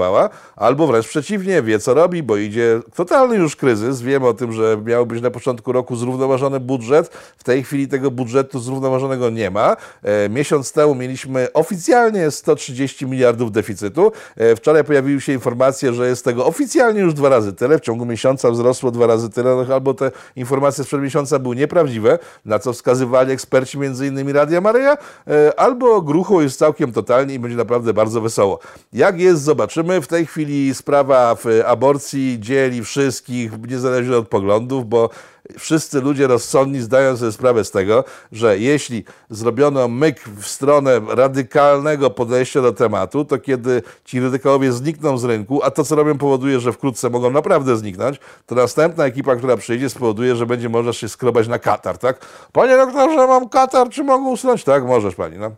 albo 0.56 0.86
wręcz 0.86 1.08
przeciwnie, 1.08 1.62
wie 1.62 1.78
co 1.78 1.94
robi, 1.94 2.22
bo 2.22 2.36
idzie 2.36 2.80
totalny 2.94 3.36
już 3.36 3.56
kryzys. 3.56 4.02
Wiemy 4.02 4.26
o 4.26 4.34
tym, 4.34 4.52
że 4.52 4.78
miał 4.84 5.06
być 5.06 5.22
na 5.22 5.30
początku 5.30 5.72
roku 5.72 5.96
zrównoważony 5.96 6.60
budżet. 6.60 7.08
W 7.36 7.44
tej 7.44 7.64
chwili 7.64 7.88
tego 7.88 8.10
budżetu 8.10 8.60
zrównoważonego 8.60 9.30
nie 9.30 9.50
ma. 9.50 9.76
E, 10.02 10.28
miesiąc 10.28 10.72
temu 10.72 10.94
mieliśmy 10.94 11.52
oficjalnie 11.52 12.30
130 12.30 13.06
miliardów 13.06 13.52
deficytu. 13.52 14.12
E, 14.36 14.56
wczoraj 14.56 14.84
pojawiły 14.84 15.20
się 15.20 15.32
informacje, 15.32 15.92
że 15.92 16.08
jest 16.08 16.24
tego 16.24 16.46
oficjalnie 16.46 17.00
już 17.00 17.14
dwa 17.14 17.28
razy 17.28 17.52
tyle. 17.52 17.78
W 17.78 17.80
ciągu 17.80 18.06
miesiąca 18.06 18.50
wzrosło 18.50 18.90
dwa 18.90 19.06
razy 19.06 19.30
tyle, 19.30 19.64
no, 19.68 19.74
albo 19.74 19.94
te 19.94 20.10
informacje 20.36 20.84
sprzed 20.84 21.02
miesiąca 21.02 21.38
były 21.38 21.56
nieprawdziwe, 21.56 22.18
na 22.44 22.58
co 22.58 22.72
wskazywali 22.72 23.32
eksperci 23.32 23.78
m.in. 23.78 24.30
Radia 24.30 24.60
Maryja, 24.60 24.96
e, 25.26 25.60
albo 25.60 26.02
grucho 26.02 26.42
jest 26.42 26.58
całkiem 26.58 26.92
totalnie 26.92 27.34
i 27.34 27.38
będzie 27.38 27.56
naprawdę 27.56 27.94
bardzo 27.94 28.20
wesoło. 28.20 28.58
Jak 28.92 29.20
jest, 29.20 29.42
zobaczymy. 29.42 29.89
W 30.02 30.06
tej 30.06 30.26
chwili 30.26 30.74
sprawa 30.74 31.36
aborcji 31.66 32.36
dzieli 32.40 32.84
wszystkich, 32.84 33.52
niezależnie 33.68 34.16
od 34.16 34.28
poglądów, 34.28 34.88
bo 34.88 35.10
wszyscy 35.58 36.00
ludzie 36.00 36.26
rozsądni 36.26 36.80
zdają 36.80 37.16
sobie 37.16 37.32
sprawę 37.32 37.64
z 37.64 37.70
tego, 37.70 38.04
że 38.32 38.58
jeśli 38.58 39.04
zrobiono 39.30 39.88
myk 39.88 40.20
w 40.20 40.46
stronę 40.46 41.00
radykalnego 41.08 42.10
podejścia 42.10 42.62
do 42.62 42.72
tematu, 42.72 43.24
to 43.24 43.38
kiedy 43.38 43.82
ci 44.04 44.20
radykałowie 44.20 44.72
znikną 44.72 45.18
z 45.18 45.24
rynku, 45.24 45.60
a 45.62 45.70
to 45.70 45.84
co 45.84 45.96
robią 45.96 46.18
powoduje, 46.18 46.60
że 46.60 46.72
wkrótce 46.72 47.10
mogą 47.10 47.30
naprawdę 47.30 47.76
zniknąć, 47.76 48.20
to 48.46 48.54
następna 48.54 49.04
ekipa, 49.04 49.36
która 49.36 49.56
przyjdzie 49.56 49.90
spowoduje, 49.90 50.36
że 50.36 50.46
będzie 50.46 50.68
można 50.68 50.92
się 50.92 51.08
skrobać 51.08 51.48
na 51.48 51.58
katar, 51.58 51.98
tak? 51.98 52.26
Panie 52.52 52.76
doktorze, 52.76 53.26
mam 53.26 53.48
katar, 53.48 53.88
czy 53.88 54.04
mogę 54.04 54.24
usunąć? 54.24 54.64
Tak, 54.64 54.84
możesz 54.84 55.14
pani, 55.14 55.38
no. 55.38 55.50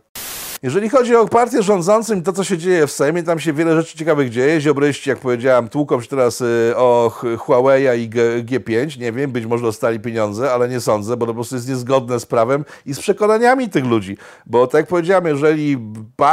Jeżeli 0.63 0.89
chodzi 0.89 1.15
o 1.15 1.27
partię 1.27 1.63
rządzącą 1.63 2.15
i 2.15 2.21
to, 2.21 2.33
co 2.33 2.43
się 2.43 2.57
dzieje 2.57 2.87
w 2.87 2.91
Sejmie, 2.91 3.23
tam 3.23 3.39
się 3.39 3.53
wiele 3.53 3.75
rzeczy 3.75 3.97
ciekawych 3.97 4.29
dzieje. 4.29 4.61
Ziobryści, 4.61 5.09
jak 5.09 5.19
powiedziałem, 5.19 5.69
tłuką 5.69 6.01
się 6.01 6.07
teraz 6.07 6.41
y, 6.41 6.73
o 6.75 7.11
Huawei 7.39 8.01
i 8.01 8.09
G, 8.43 8.59
5 8.59 8.97
Nie 8.97 9.11
wiem, 9.11 9.31
być 9.31 9.45
może 9.45 9.63
dostali 9.63 9.99
pieniądze, 9.99 10.53
ale 10.53 10.69
nie 10.69 10.79
sądzę, 10.79 11.17
bo 11.17 11.25
to 11.25 11.31
po 11.31 11.33
prostu 11.33 11.55
jest 11.55 11.69
niezgodne 11.69 12.19
z 12.19 12.25
prawem 12.25 12.65
i 12.85 12.93
z 12.93 12.99
przekonaniami 12.99 13.69
tych 13.69 13.85
ludzi. 13.85 14.17
Bo 14.45 14.67
tak 14.67 14.79
jak 14.79 14.87
powiedziałem, 14.87 15.25
jeżeli 15.25 15.77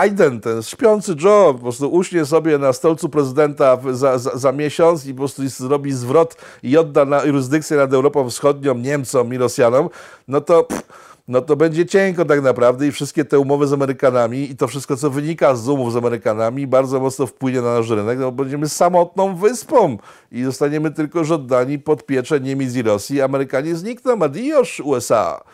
Biden, 0.05 0.41
ten 0.41 0.63
śpiący 0.63 1.15
Joe, 1.25 1.55
po 1.55 1.59
prostu 1.59 1.89
uśnie 1.89 2.25
sobie 2.25 2.59
na 2.59 2.73
stolcu 2.73 3.09
prezydenta 3.09 3.79
za, 3.91 4.19
za, 4.19 4.39
za 4.39 4.53
miesiąc 4.53 5.07
i 5.07 5.15
po 5.15 5.19
prostu 5.19 5.49
zrobi 5.49 5.93
zwrot 5.93 6.37
i 6.63 6.77
odda 6.77 7.05
na 7.05 7.25
jurysdykcję 7.25 7.77
nad 7.77 7.93
Europą 7.93 8.31
Wschodnią 8.31 8.75
Niemcom 8.75 9.35
i 9.35 9.39
Rosjanom, 9.39 9.89
no 10.29 10.41
to... 10.41 10.65
Pff, 10.65 11.10
no 11.31 11.41
to 11.41 11.57
będzie 11.57 11.87
cienko 11.87 12.25
tak 12.25 12.43
naprawdę 12.43 12.87
i 12.87 12.93
wszystkie 12.93 13.25
te 13.25 13.39
umowy 13.39 13.67
z 13.67 13.73
Amerykanami 13.73 14.51
i 14.51 14.57
to 14.57 14.69
wszystko, 14.69 14.97
co 14.97 15.11
wynika 15.11 15.55
z 15.55 15.69
umów 15.69 15.93
z 15.93 15.97
Amerykanami, 15.97 16.67
bardzo 16.67 17.01
mocno 17.01 17.27
wpłynie 17.27 17.61
na 17.61 17.75
nasz 17.75 17.91
rynek, 17.91 18.19
no 18.19 18.33
bo 18.33 18.43
będziemy 18.45 18.69
samotną 18.69 19.37
wyspą 19.37 19.99
i 20.33 20.43
zostaniemy 20.43 20.91
tylko 20.91 21.21
oddani 21.21 21.79
pod 21.79 22.07
pieczę 22.07 22.41
Niemiec 22.41 22.75
i 22.75 22.83
Rosji. 22.83 23.23
Amerykanie 23.23 23.77
znikną, 23.77 24.23
adios 24.23 24.81
USA. 24.81 25.45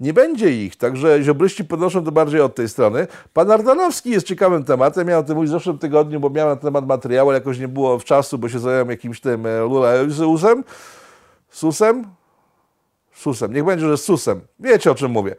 Nie 0.00 0.12
będzie 0.12 0.64
ich, 0.64 0.76
także 0.76 1.22
ziobryści 1.22 1.64
podnoszą 1.64 2.04
to 2.04 2.12
bardziej 2.12 2.40
od 2.40 2.54
tej 2.54 2.68
strony. 2.68 3.06
Pan 3.32 3.50
Ardanowski 3.50 4.10
jest 4.10 4.26
ciekawym 4.26 4.64
tematem, 4.64 5.06
miałem 5.06 5.24
o 5.24 5.26
tym 5.26 5.36
mówić 5.36 5.50
w 5.50 5.52
zeszłym 5.52 5.78
tygodniu, 5.78 6.20
bo 6.20 6.30
miałem 6.30 6.54
na 6.54 6.60
temat 6.60 6.86
materiału, 6.86 7.30
ale 7.30 7.38
jakoś 7.38 7.58
nie 7.58 7.68
było 7.68 8.00
czasu, 8.00 8.38
bo 8.38 8.48
się 8.48 8.58
zająłem 8.58 8.90
jakimś 8.90 9.20
tym 9.20 9.46
e, 9.46 9.60
Lula 9.60 9.92
Susem. 11.50 12.04
Susem? 13.16 13.52
Niech 13.52 13.64
będzie, 13.64 13.86
że 13.86 13.96
Susem. 13.96 14.40
Wiecie, 14.60 14.90
o 14.90 14.94
czym 14.94 15.10
mówię. 15.10 15.36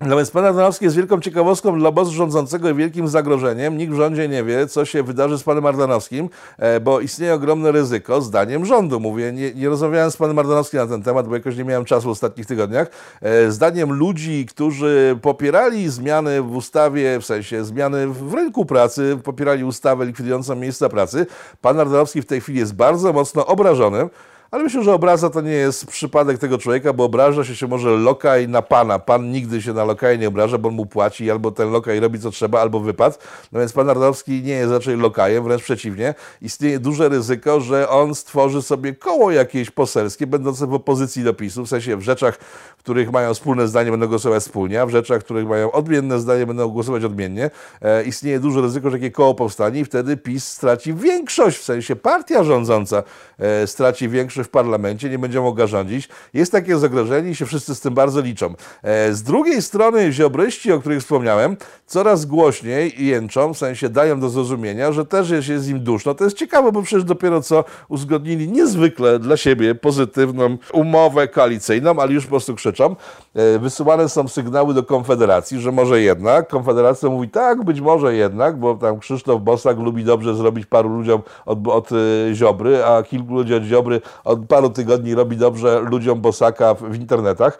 No 0.00 0.16
więc 0.16 0.30
pan 0.30 0.44
Ardanowski 0.44 0.84
jest 0.84 0.96
wielką 0.96 1.20
ciekawostką 1.20 1.78
dla 1.78 1.88
obozu 1.88 2.12
rządzącego 2.12 2.70
i 2.70 2.74
wielkim 2.74 3.08
zagrożeniem. 3.08 3.78
Nikt 3.78 3.92
w 3.92 3.96
rządzie 3.96 4.28
nie 4.28 4.44
wie, 4.44 4.66
co 4.66 4.84
się 4.84 5.02
wydarzy 5.02 5.38
z 5.38 5.42
panem 5.42 5.66
Ardanowskim, 5.66 6.28
e, 6.58 6.80
bo 6.80 7.00
istnieje 7.00 7.34
ogromne 7.34 7.72
ryzyko, 7.72 8.20
zdaniem 8.20 8.66
rządu. 8.66 9.00
Mówię, 9.00 9.32
nie, 9.32 9.54
nie 9.54 9.68
rozmawiałem 9.68 10.10
z 10.10 10.16
panem 10.16 10.38
Ardanowskim 10.38 10.80
na 10.80 10.86
ten 10.86 11.02
temat, 11.02 11.28
bo 11.28 11.34
jakoś 11.34 11.56
nie 11.56 11.64
miałem 11.64 11.84
czasu 11.84 12.08
w 12.08 12.10
ostatnich 12.10 12.46
tygodniach. 12.46 12.88
E, 13.22 13.50
zdaniem 13.50 13.92
ludzi, 13.92 14.46
którzy 14.46 15.18
popierali 15.22 15.88
zmiany 15.88 16.42
w 16.42 16.56
ustawie, 16.56 17.20
w 17.20 17.24
sensie 17.24 17.64
zmiany 17.64 18.06
w 18.06 18.34
rynku 18.34 18.66
pracy, 18.66 19.18
popierali 19.24 19.64
ustawę 19.64 20.06
likwidującą 20.06 20.56
miejsca 20.56 20.88
pracy, 20.88 21.26
pan 21.60 21.80
Ardanowski 21.80 22.22
w 22.22 22.26
tej 22.26 22.40
chwili 22.40 22.58
jest 22.58 22.74
bardzo 22.74 23.12
mocno 23.12 23.46
obrażony. 23.46 24.08
Ale 24.50 24.62
myślę, 24.62 24.84
że 24.84 24.94
obraza 24.94 25.30
to 25.30 25.40
nie 25.40 25.52
jest 25.52 25.86
przypadek 25.86 26.38
tego 26.38 26.58
człowieka, 26.58 26.92
bo 26.92 27.04
obraża 27.04 27.44
się 27.44 27.56
się 27.56 27.66
może 27.66 27.90
lokaj 27.90 28.48
na 28.48 28.62
pana. 28.62 28.98
Pan 28.98 29.30
nigdy 29.30 29.62
się 29.62 29.72
na 29.72 29.84
lokaj 29.84 30.18
nie 30.18 30.28
obraża, 30.28 30.58
bo 30.58 30.68
on 30.68 30.74
mu 30.74 30.86
płaci, 30.86 31.30
albo 31.30 31.50
ten 31.50 31.70
lokaj 31.70 32.00
robi 32.00 32.20
co 32.20 32.30
trzeba, 32.30 32.60
albo 32.60 32.80
wypad. 32.80 33.18
No 33.52 33.60
więc 33.60 33.72
pan 33.72 33.86
Narodowski 33.86 34.42
nie 34.42 34.52
jest 34.52 34.72
raczej 34.72 34.96
lokajem, 34.96 35.44
wręcz 35.44 35.62
przeciwnie. 35.62 36.14
Istnieje 36.42 36.78
duże 36.78 37.08
ryzyko, 37.08 37.60
że 37.60 37.88
on 37.88 38.14
stworzy 38.14 38.62
sobie 38.62 38.94
koło 38.94 39.30
jakieś 39.30 39.70
poselskie, 39.70 40.26
będące 40.26 40.66
w 40.66 40.74
opozycji 40.74 41.24
do 41.24 41.34
PiSu, 41.34 41.64
w 41.64 41.68
sensie 41.68 41.96
w 41.96 42.02
rzeczach, 42.02 42.38
w 42.76 42.78
których 42.78 43.12
mają 43.12 43.34
wspólne 43.34 43.68
zdanie, 43.68 43.90
będą 43.90 44.06
głosować 44.06 44.42
wspólnie, 44.42 44.82
a 44.82 44.86
w 44.86 44.90
rzeczach, 44.90 45.20
w 45.20 45.24
których 45.24 45.48
mają 45.48 45.72
odmienne 45.72 46.20
zdanie, 46.20 46.46
będą 46.46 46.68
głosować 46.68 47.04
odmiennie. 47.04 47.50
E, 47.82 48.04
istnieje 48.04 48.40
duże 48.40 48.60
ryzyko, 48.60 48.90
że 48.90 48.96
takie 48.96 49.10
koło 49.10 49.34
powstanie 49.34 49.80
i 49.80 49.84
wtedy 49.84 50.16
PiS 50.16 50.48
straci 50.48 50.94
większość, 50.94 51.58
w 51.58 51.62
sensie 51.64 51.96
partia 51.96 52.44
rządząca 52.44 53.02
e, 53.38 53.66
straci 53.66 54.08
większość 54.08 54.35
w 54.44 54.48
parlamencie, 54.48 55.10
nie 55.10 55.18
będzie 55.18 55.40
mogła 55.40 55.66
rządzić. 55.66 56.08
Jest 56.34 56.52
takie 56.52 56.78
zagrożenie 56.78 57.30
i 57.30 57.34
się 57.34 57.46
wszyscy 57.46 57.74
z 57.74 57.80
tym 57.80 57.94
bardzo 57.94 58.20
liczą. 58.20 58.54
E, 58.82 59.12
z 59.12 59.22
drugiej 59.22 59.62
strony 59.62 60.12
ziobryści, 60.12 60.72
o 60.72 60.80
których 60.80 61.00
wspomniałem, 61.00 61.56
coraz 61.86 62.26
głośniej 62.26 63.06
jęczą, 63.06 63.54
w 63.54 63.58
sensie 63.58 63.88
dają 63.88 64.20
do 64.20 64.28
zrozumienia, 64.28 64.92
że 64.92 65.04
też 65.04 65.30
jest, 65.30 65.48
jest 65.48 65.68
im 65.68 65.80
duszno. 65.80 66.14
To 66.14 66.24
jest 66.24 66.36
ciekawe, 66.36 66.72
bo 66.72 66.82
przecież 66.82 67.04
dopiero 67.04 67.42
co 67.42 67.64
uzgodnili 67.88 68.48
niezwykle 68.48 69.18
dla 69.18 69.36
siebie 69.36 69.74
pozytywną 69.74 70.56
umowę 70.72 71.28
koalicyjną, 71.28 72.00
ale 72.00 72.12
już 72.12 72.24
po 72.24 72.30
prostu 72.30 72.54
krzyczą. 72.54 72.96
E, 73.34 73.58
wysyłane 73.58 74.08
są 74.08 74.28
sygnały 74.28 74.74
do 74.74 74.82
Konfederacji, 74.82 75.60
że 75.60 75.72
może 75.72 76.02
jednak. 76.02 76.48
Konfederacja 76.48 77.08
mówi 77.08 77.28
tak, 77.28 77.64
być 77.64 77.80
może 77.80 78.14
jednak, 78.14 78.58
bo 78.58 78.74
tam 78.74 78.98
Krzysztof 78.98 79.42
Bosak 79.42 79.78
lubi 79.78 80.04
dobrze 80.04 80.34
zrobić 80.34 80.66
paru 80.66 80.88
ludziom 80.88 81.22
od, 81.46 81.68
od 81.68 81.90
e, 81.92 82.34
Ziobry, 82.34 82.84
a 82.84 83.02
kilku 83.02 83.34
ludzi 83.34 83.54
od 83.54 83.62
Ziobry 83.62 84.00
od 84.26 84.46
paru 84.46 84.70
tygodni 84.70 85.14
robi 85.14 85.36
dobrze 85.36 85.80
ludziom 85.80 86.20
Bosaka 86.20 86.74
w, 86.74 86.82
w 86.82 86.94
internetach. 86.94 87.58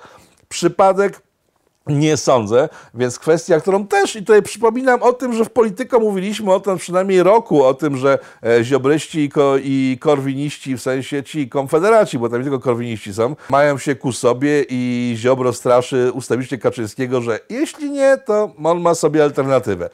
Przypadek 0.48 1.22
nie 1.86 2.16
sądzę, 2.16 2.68
więc 2.94 3.18
kwestia, 3.18 3.60
którą 3.60 3.86
też 3.86 4.16
i 4.16 4.18
tutaj 4.18 4.42
przypominam 4.42 5.02
o 5.02 5.12
tym, 5.12 5.32
że 5.32 5.44
w 5.44 5.50
polityce 5.50 5.98
mówiliśmy 5.98 6.52
o 6.52 6.60
tym 6.60 6.76
przynajmniej 6.76 7.22
roku, 7.22 7.64
o 7.64 7.74
tym, 7.74 7.96
że 7.96 8.18
e, 8.42 8.64
ziobryści 8.64 9.20
i, 9.20 9.30
i 9.64 9.98
korwiniści, 9.98 10.76
w 10.76 10.82
sensie 10.82 11.22
ci 11.22 11.48
konfederaci, 11.48 12.18
bo 12.18 12.28
tam 12.28 12.42
tylko 12.42 12.58
korwiniści 12.58 13.14
są, 13.14 13.36
mają 13.50 13.78
się 13.78 13.94
ku 13.94 14.12
sobie 14.12 14.64
i 14.68 15.14
Ziobro 15.16 15.52
straszy 15.52 16.10
ustawicznie 16.14 16.58
Kaczyńskiego, 16.58 17.20
że 17.20 17.40
jeśli 17.50 17.90
nie, 17.90 18.18
to 18.26 18.50
on 18.64 18.80
ma 18.80 18.94
sobie 18.94 19.22
alternatywę. 19.22 19.90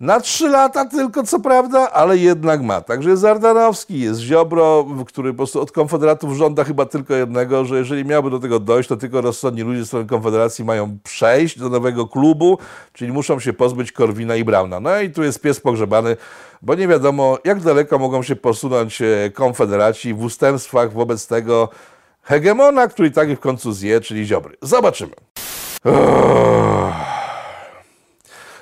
Na 0.00 0.20
trzy 0.20 0.48
lata 0.48 0.84
tylko, 0.84 1.22
co 1.22 1.40
prawda, 1.40 1.90
ale 1.92 2.18
jednak 2.18 2.62
ma. 2.62 2.80
Także 2.80 3.10
jest 3.10 3.24
Ardanowski, 3.24 4.00
jest 4.00 4.20
Ziobro, 4.20 4.86
który 5.06 5.32
po 5.32 5.36
prostu 5.36 5.60
od 5.60 5.72
Konfederatów 5.72 6.36
żąda 6.36 6.64
chyba 6.64 6.86
tylko 6.86 7.14
jednego, 7.14 7.64
że 7.64 7.78
jeżeli 7.78 8.04
miałby 8.04 8.30
do 8.30 8.38
tego 8.38 8.60
dojść, 8.60 8.88
to 8.88 8.96
tylko 8.96 9.20
rozsądni 9.20 9.62
ludzie 9.62 9.84
z 9.84 9.86
strony 9.86 10.06
Konfederacji 10.06 10.64
mają 10.64 10.98
przejść 11.04 11.58
do 11.58 11.68
nowego 11.68 12.06
klubu, 12.06 12.58
czyli 12.92 13.12
muszą 13.12 13.40
się 13.40 13.52
pozbyć 13.52 13.92
Korwina 13.92 14.36
i 14.36 14.44
Brauna. 14.44 14.80
No 14.80 15.00
i 15.00 15.10
tu 15.10 15.22
jest 15.22 15.40
pies 15.40 15.60
pogrzebany, 15.60 16.16
bo 16.62 16.74
nie 16.74 16.88
wiadomo, 16.88 17.38
jak 17.44 17.60
daleko 17.60 17.98
mogą 17.98 18.22
się 18.22 18.36
posunąć 18.36 19.02
e, 19.02 19.30
Konfederaci 19.30 20.14
w 20.14 20.22
ustępstwach 20.22 20.92
wobec 20.92 21.26
tego 21.26 21.68
hegemona, 22.22 22.88
który 22.88 23.10
tak 23.10 23.28
ich 23.28 23.38
w 23.38 23.40
końcu 23.40 23.72
zje, 23.72 24.00
czyli 24.00 24.26
Ziobry. 24.26 24.56
Zobaczymy. 24.62 25.12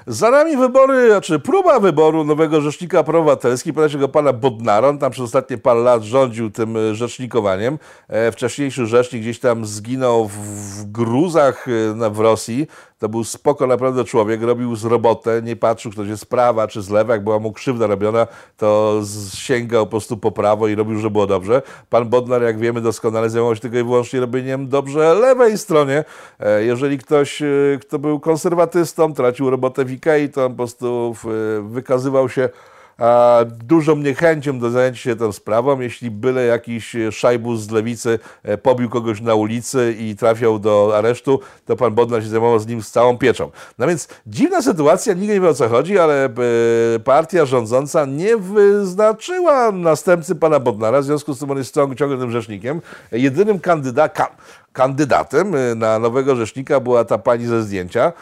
Za 0.08 0.30
nami 0.30 0.56
wybory, 0.56 1.08
znaczy 1.10 1.38
próba 1.38 1.80
wyboru 1.80 2.24
nowego 2.24 2.60
rzecznika 2.60 3.02
praw 3.02 3.16
obywatelskich, 3.16 3.74
go 3.98 4.08
pana 4.08 4.32
Bodnara. 4.32 4.96
Tam 4.96 5.12
przez 5.12 5.24
ostatnie 5.24 5.58
parę 5.58 5.80
lat 5.80 6.02
rządził 6.02 6.50
tym 6.50 6.76
e, 6.76 6.94
rzecznikowaniem. 6.94 7.78
E, 8.08 8.32
wcześniejszy 8.32 8.86
rzecznik 8.86 9.22
gdzieś 9.22 9.40
tam 9.40 9.66
zginął 9.66 10.28
w 10.28 10.84
gruzach 10.84 11.66
e, 11.68 12.10
w 12.10 12.20
Rosji. 12.20 12.66
To 12.98 13.08
był 13.08 13.24
spoko 13.24 13.66
naprawdę 13.66 14.04
człowiek, 14.04 14.42
robił 14.42 14.76
z 14.76 14.84
robotę, 14.84 15.42
nie 15.42 15.56
patrzył, 15.56 15.92
kto 15.92 16.04
jest 16.04 16.22
z 16.22 16.24
prawa 16.24 16.68
czy 16.68 16.82
z 16.82 16.90
lewa, 16.90 17.12
jak 17.12 17.24
była 17.24 17.38
mu 17.38 17.52
krzywda 17.52 17.86
robiona, 17.86 18.26
to 18.56 19.00
sięgał 19.34 19.86
po 19.86 19.90
prostu 19.90 20.16
po 20.16 20.32
prawo 20.32 20.68
i 20.68 20.74
robił, 20.74 20.98
że 20.98 21.10
było 21.10 21.26
dobrze. 21.26 21.62
Pan 21.90 22.08
Bodnar, 22.08 22.42
jak 22.42 22.58
wiemy 22.58 22.80
doskonale, 22.80 23.30
zajmował 23.30 23.54
się 23.54 23.60
tylko 23.60 23.78
i 23.78 23.82
wyłącznie 23.82 24.20
robieniem 24.20 24.68
dobrze 24.68 25.14
lewej 25.14 25.58
stronie. 25.58 26.04
Jeżeli 26.60 26.98
ktoś, 26.98 27.42
kto 27.80 27.98
był 27.98 28.20
konserwatystą, 28.20 29.14
tracił 29.14 29.50
robotę 29.50 29.84
w 29.84 29.92
Ikei, 29.92 30.28
to 30.28 30.44
on 30.44 30.50
po 30.50 30.56
prostu 30.56 31.14
wykazywał 31.62 32.28
się 32.28 32.48
dużą 33.46 33.96
niechęcią 33.96 34.58
do 34.58 34.70
zajęcia 34.70 35.00
się 35.00 35.16
tą 35.16 35.32
sprawą. 35.32 35.80
Jeśli 35.80 36.10
byle 36.10 36.44
jakiś 36.44 36.96
szajbus 37.10 37.60
z 37.60 37.70
lewicy 37.70 38.18
e, 38.42 38.58
pobił 38.58 38.90
kogoś 38.90 39.20
na 39.20 39.34
ulicy 39.34 39.96
i 39.98 40.16
trafiał 40.16 40.58
do 40.58 40.92
aresztu, 40.96 41.40
to 41.66 41.76
pan 41.76 41.94
Bodnar 41.94 42.22
się 42.22 42.28
zajmował 42.28 42.58
z 42.58 42.66
nim 42.66 42.82
z 42.82 42.90
całą 42.90 43.18
pieczą. 43.18 43.50
No 43.78 43.86
więc 43.86 44.08
dziwna 44.26 44.62
sytuacja, 44.62 45.14
nikt 45.14 45.28
nie 45.28 45.40
wie 45.40 45.48
o 45.48 45.54
co 45.54 45.68
chodzi, 45.68 45.98
ale 45.98 46.24
e, 46.24 46.30
partia 47.04 47.46
rządząca 47.46 48.04
nie 48.04 48.36
wyznaczyła 48.36 49.72
następcy 49.72 50.34
pana 50.34 50.60
Bodnara, 50.60 51.00
w 51.00 51.04
związku 51.04 51.34
z 51.34 51.38
tym 51.38 51.50
on 51.50 51.58
jest 51.58 51.74
ciągle 51.74 52.18
tym 52.18 52.30
rzecznikiem. 52.30 52.80
Jedynym 53.12 53.60
kandyda, 53.60 54.08
ka, 54.08 54.36
kandydatem 54.72 55.54
e, 55.54 55.74
na 55.74 55.98
nowego 55.98 56.36
rzecznika 56.36 56.80
była 56.80 57.04
ta 57.04 57.18
pani 57.18 57.46
ze 57.46 57.62
zdjęcia, 57.62 58.12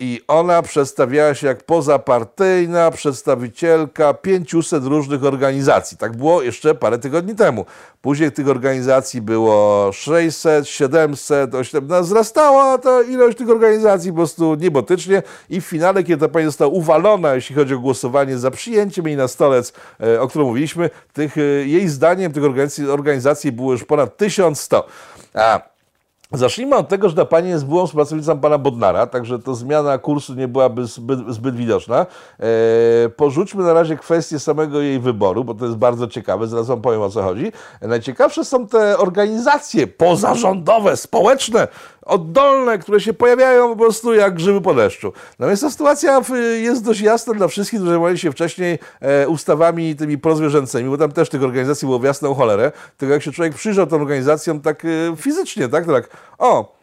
I 0.00 0.20
ona 0.28 0.62
przedstawiała 0.62 1.34
się 1.34 1.46
jak 1.46 1.64
pozapartyjna 1.64 2.90
przedstawicielka 2.90 4.14
500 4.14 4.84
różnych 4.84 5.24
organizacji. 5.24 5.96
Tak 5.96 6.16
było 6.16 6.42
jeszcze 6.42 6.74
parę 6.74 6.98
tygodni 6.98 7.34
temu. 7.34 7.66
Później 8.02 8.32
tych 8.32 8.48
organizacji 8.48 9.20
było 9.20 9.90
600, 9.92 10.68
700, 10.68 11.54
800. 11.54 11.88
No, 11.88 12.02
wzrastała 12.02 12.78
ta 12.78 13.02
ilość 13.02 13.38
tych 13.38 13.50
organizacji 13.50 14.10
po 14.10 14.16
prostu 14.16 14.54
niebotycznie 14.54 15.22
i 15.50 15.60
w 15.60 15.64
finale, 15.64 16.04
kiedy 16.04 16.20
ta 16.20 16.32
pani 16.32 16.46
została 16.46 16.70
uwalona, 16.72 17.34
jeśli 17.34 17.56
chodzi 17.56 17.74
o 17.74 17.78
głosowanie 17.78 18.38
za 18.38 18.50
przyjęciem 18.50 19.06
jej 19.06 19.16
na 19.16 19.28
stolec, 19.28 19.72
e, 20.00 20.20
o 20.20 20.28
którym 20.28 20.48
mówiliśmy, 20.48 20.90
tych, 21.12 21.38
e, 21.38 21.40
jej 21.66 21.88
zdaniem 21.88 22.32
tych 22.32 22.44
organizacji, 22.44 22.90
organizacji 22.90 23.52
było 23.52 23.72
już 23.72 23.84
ponad 23.84 24.16
1100. 24.16 24.86
A 25.34 25.71
Zacznijmy 26.32 26.76
od 26.76 26.88
tego, 26.88 27.08
że 27.08 27.14
ta 27.14 27.24
pani 27.24 27.48
jest 27.48 27.66
byłą 27.66 27.86
współpracownicą 27.86 28.40
pana 28.40 28.58
Bodnara, 28.58 29.06
także 29.06 29.38
to 29.38 29.54
zmiana 29.54 29.98
kursu 29.98 30.34
nie 30.34 30.48
byłaby 30.48 30.86
zbyt, 30.86 31.18
zbyt 31.28 31.56
widoczna. 31.56 32.06
E, 32.40 33.08
porzućmy 33.08 33.64
na 33.64 33.72
razie 33.72 33.96
kwestię 33.96 34.38
samego 34.38 34.80
jej 34.80 35.00
wyboru, 35.00 35.44
bo 35.44 35.54
to 35.54 35.64
jest 35.64 35.76
bardzo 35.76 36.08
ciekawe, 36.08 36.46
zaraz 36.46 36.66
wam 36.66 36.82
powiem 36.82 37.02
o 37.02 37.10
co 37.10 37.22
chodzi. 37.22 37.52
Najciekawsze 37.80 38.44
są 38.44 38.66
te 38.66 38.98
organizacje 38.98 39.86
pozarządowe, 39.86 40.96
społeczne, 40.96 41.68
oddolne, 42.02 42.78
które 42.78 43.00
się 43.00 43.12
pojawiają 43.12 43.68
po 43.68 43.76
prostu 43.76 44.14
jak 44.14 44.34
grzyby 44.34 44.60
po 44.60 44.74
deszczu. 44.74 45.12
Natomiast 45.38 45.62
ta 45.62 45.70
sytuacja 45.70 46.20
jest 46.62 46.84
dość 46.84 47.00
jasna 47.00 47.34
dla 47.34 47.48
wszystkich, 47.48 47.78
którzy 47.78 47.90
zajmowali 47.90 48.18
się 48.18 48.32
wcześniej 48.32 48.78
e, 49.00 49.28
ustawami 49.28 49.96
tymi 49.96 50.18
prozwierzęcymi, 50.18 50.90
bo 50.90 50.98
tam 50.98 51.12
też 51.12 51.28
tych 51.28 51.42
organizacji 51.42 51.86
było 51.86 51.98
w 51.98 52.04
jasną 52.04 52.34
cholerę. 52.34 52.72
Tylko 52.96 53.12
jak 53.12 53.22
się 53.22 53.32
człowiek 53.32 53.54
przyjrzał 53.54 53.86
tym 53.86 54.00
organizacjom 54.00 54.60
tak 54.60 54.84
e, 54.84 54.88
fizycznie, 55.16 55.68
tak, 55.68 55.86
tak, 55.86 56.08
o, 56.38 56.81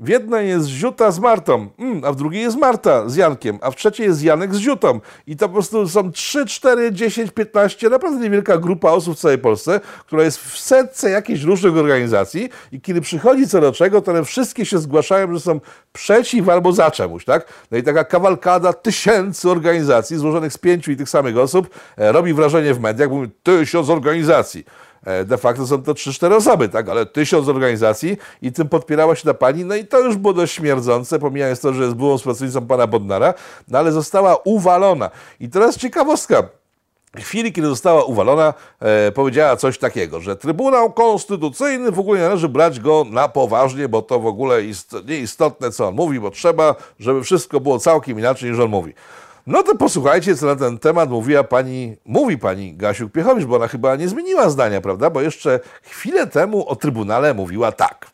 w 0.00 0.08
jednej 0.08 0.48
jest 0.48 0.66
Ziuta 0.66 1.10
z 1.10 1.18
Martą, 1.18 1.68
mm, 1.78 2.04
a 2.04 2.12
w 2.12 2.16
drugiej 2.16 2.42
jest 2.42 2.56
Marta 2.56 3.08
z 3.08 3.16
Jankiem, 3.16 3.58
a 3.62 3.70
w 3.70 3.76
trzeciej 3.76 4.06
jest 4.06 4.22
Janek 4.22 4.54
z 4.54 4.58
Ziutą. 4.58 5.00
I 5.26 5.36
to 5.36 5.48
po 5.48 5.52
prostu 5.52 5.88
są 5.88 6.12
3, 6.12 6.46
4, 6.46 6.92
10, 6.92 7.30
15, 7.30 7.88
naprawdę 7.88 8.20
niewielka 8.20 8.58
grupa 8.58 8.90
osób 8.90 9.16
w 9.16 9.20
całej 9.20 9.38
Polsce, 9.38 9.80
która 10.06 10.22
jest 10.22 10.38
w 10.38 10.58
setce 10.58 11.10
jakichś 11.10 11.42
różnych 11.42 11.76
organizacji 11.76 12.48
i 12.72 12.80
kiedy 12.80 13.00
przychodzi 13.00 13.48
co 13.48 13.60
do 13.60 13.72
czego, 13.72 14.02
to 14.02 14.10
one 14.10 14.24
wszystkie 14.24 14.66
się 14.66 14.78
zgłaszają, 14.78 15.34
że 15.34 15.40
są 15.40 15.60
przeciw 15.92 16.48
albo 16.48 16.72
za 16.72 16.90
czemuś, 16.90 17.24
tak? 17.24 17.46
No 17.70 17.78
i 17.78 17.82
taka 17.82 18.04
kawalkada 18.04 18.72
tysięcy 18.72 19.50
organizacji 19.50 20.16
złożonych 20.16 20.52
z 20.52 20.58
pięciu 20.58 20.90
i 20.92 20.96
tych 20.96 21.08
samych 21.08 21.38
osób 21.38 21.70
e, 21.96 22.12
robi 22.12 22.34
wrażenie 22.34 22.74
w 22.74 22.80
mediach, 22.80 23.08
bo 23.08 23.16
tysiąc 23.42 23.90
organizacji. 23.90 24.64
E, 25.06 25.24
de 25.24 25.38
facto 25.38 25.66
są 25.66 25.82
to 25.82 25.94
3-4 25.94 26.34
osoby, 26.34 26.68
tak, 26.68 26.88
ale 26.88 27.06
tysiąc 27.06 27.48
organizacji 27.48 28.16
i 28.42 28.52
tym 28.52 28.68
podpierała 28.68 29.14
się 29.14 29.24
ta 29.24 29.34
pani, 29.34 29.64
no 29.64 29.74
i 29.74 29.86
to 29.86 30.00
już 30.00 30.16
było 30.16 30.34
dość 30.34 30.54
śmierdzące, 30.54 31.18
pomijając 31.18 31.60
to, 31.60 31.72
że 31.72 31.82
jest 31.82 31.94
byłą 31.94 32.18
współpracownicą 32.18 32.66
pana 32.66 32.86
Bodnara, 32.86 33.34
no 33.68 33.78
ale 33.78 33.92
została 33.92 34.36
uwalona. 34.44 35.10
I 35.40 35.48
teraz 35.48 35.76
ciekawostka. 35.76 36.42
W 37.16 37.22
chwili, 37.22 37.52
kiedy 37.52 37.68
została 37.68 38.04
uwalona, 38.04 38.54
e, 38.80 39.12
powiedziała 39.12 39.56
coś 39.56 39.78
takiego, 39.78 40.20
że 40.20 40.36
Trybunał 40.36 40.92
Konstytucyjny 40.92 41.92
w 41.92 41.98
ogóle 41.98 42.20
nie 42.20 42.24
należy 42.24 42.48
brać 42.48 42.80
go 42.80 43.04
na 43.10 43.28
poważnie, 43.28 43.88
bo 43.88 44.02
to 44.02 44.20
w 44.20 44.26
ogóle 44.26 44.62
ist, 44.62 44.96
nieistotne, 45.08 45.70
co 45.70 45.88
on 45.88 45.94
mówi, 45.94 46.20
bo 46.20 46.30
trzeba, 46.30 46.74
żeby 46.98 47.22
wszystko 47.22 47.60
było 47.60 47.78
całkiem 47.78 48.18
inaczej, 48.18 48.50
niż 48.50 48.60
on 48.60 48.70
mówi. 48.70 48.94
No 49.46 49.62
to 49.62 49.74
posłuchajcie, 49.76 50.36
co 50.36 50.46
na 50.46 50.56
ten 50.56 50.78
temat 50.78 51.10
mówiła 51.10 51.44
pani, 51.44 51.96
mówi 52.04 52.38
pani 52.38 52.76
Gasiuk-Piechowicz, 52.76 53.44
bo 53.44 53.56
ona 53.56 53.68
chyba 53.68 53.96
nie 53.96 54.08
zmieniła 54.08 54.50
zdania, 54.50 54.80
prawda? 54.80 55.10
Bo 55.10 55.20
jeszcze 55.20 55.60
chwilę 55.82 56.26
temu 56.26 56.68
o 56.68 56.76
Trybunale 56.76 57.34
mówiła 57.34 57.72
tak. 57.72 58.06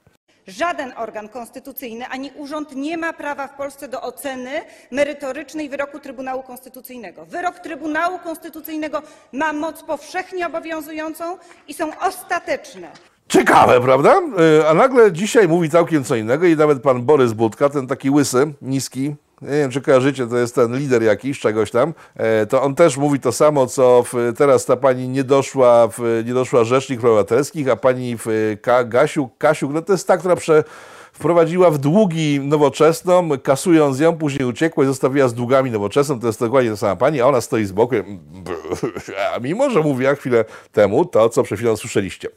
Żaden 0.46 0.92
organ 0.96 1.28
konstytucyjny 1.28 2.06
ani 2.08 2.30
urząd 2.36 2.76
nie 2.76 2.98
ma 2.98 3.12
prawa 3.12 3.48
w 3.48 3.56
Polsce 3.56 3.88
do 3.88 4.02
oceny 4.02 4.50
merytorycznej 4.90 5.68
wyroku 5.68 5.98
Trybunału 6.00 6.42
Konstytucyjnego. 6.42 7.24
Wyrok 7.24 7.58
Trybunału 7.58 8.18
Konstytucyjnego 8.18 9.02
ma 9.32 9.52
moc 9.52 9.82
powszechnie 9.82 10.46
obowiązującą 10.46 11.38
i 11.68 11.74
są 11.74 11.98
ostateczne. 12.00 12.88
Ciekawe, 13.28 13.80
prawda? 13.80 14.20
E, 14.60 14.68
a 14.68 14.74
nagle 14.74 15.12
dzisiaj 15.12 15.48
mówi 15.48 15.70
całkiem 15.70 16.04
co 16.04 16.16
innego 16.16 16.46
i 16.46 16.56
nawet 16.56 16.82
pan 16.82 17.02
Borys 17.02 17.32
Budka, 17.32 17.68
ten 17.68 17.86
taki 17.86 18.10
łysy, 18.10 18.52
niski, 18.62 19.14
nie 19.42 19.48
wiem 19.48 19.70
czy 19.70 19.80
kojarzycie, 19.80 20.26
to 20.26 20.36
jest 20.36 20.54
ten 20.54 20.76
lider 20.76 21.02
jakiś, 21.02 21.40
czegoś 21.40 21.70
tam, 21.70 21.94
e, 22.16 22.46
to 22.46 22.62
on 22.62 22.74
też 22.74 22.96
mówi 22.96 23.20
to 23.20 23.32
samo, 23.32 23.66
co 23.66 24.02
w, 24.02 24.32
teraz 24.36 24.64
ta 24.64 24.76
pani 24.76 25.08
nie 25.08 25.24
doszła, 25.24 25.88
w, 25.88 26.22
nie 26.26 26.34
doszła 26.34 26.64
Rzecznik 26.64 27.00
Obywatelskich, 27.00 27.68
a 27.68 27.76
pani 27.76 28.16
w, 28.16 28.56
Ka, 28.62 28.84
Gasiu, 28.84 29.28
Kasiuk, 29.38 29.72
no 29.72 29.82
to 29.82 29.92
jest 29.92 30.08
ta, 30.08 30.16
która 30.16 30.36
prze, 30.36 30.64
wprowadziła 31.12 31.70
w 31.70 31.78
długi 31.78 32.40
nowoczesną, 32.40 33.28
kasując 33.42 34.00
ją, 34.00 34.16
później 34.16 34.48
uciekła 34.48 34.84
i 34.84 34.86
zostawiła 34.86 35.28
z 35.28 35.34
długami 35.34 35.70
nowoczesną, 35.70 36.20
to 36.20 36.26
jest 36.26 36.40
dokładnie 36.40 36.70
ta 36.70 36.76
sama 36.76 36.96
pani, 36.96 37.20
a 37.20 37.26
ona 37.26 37.40
stoi 37.40 37.64
z 37.64 37.72
boku, 37.72 37.94
a 39.34 39.38
mimo, 39.38 39.70
że 39.70 39.80
mówiła 39.80 40.14
chwilę 40.14 40.44
temu 40.72 41.04
to, 41.04 41.28
co 41.28 41.42
przed 41.42 41.58
chwilą 41.58 41.76
słyszeliście. 41.76 42.28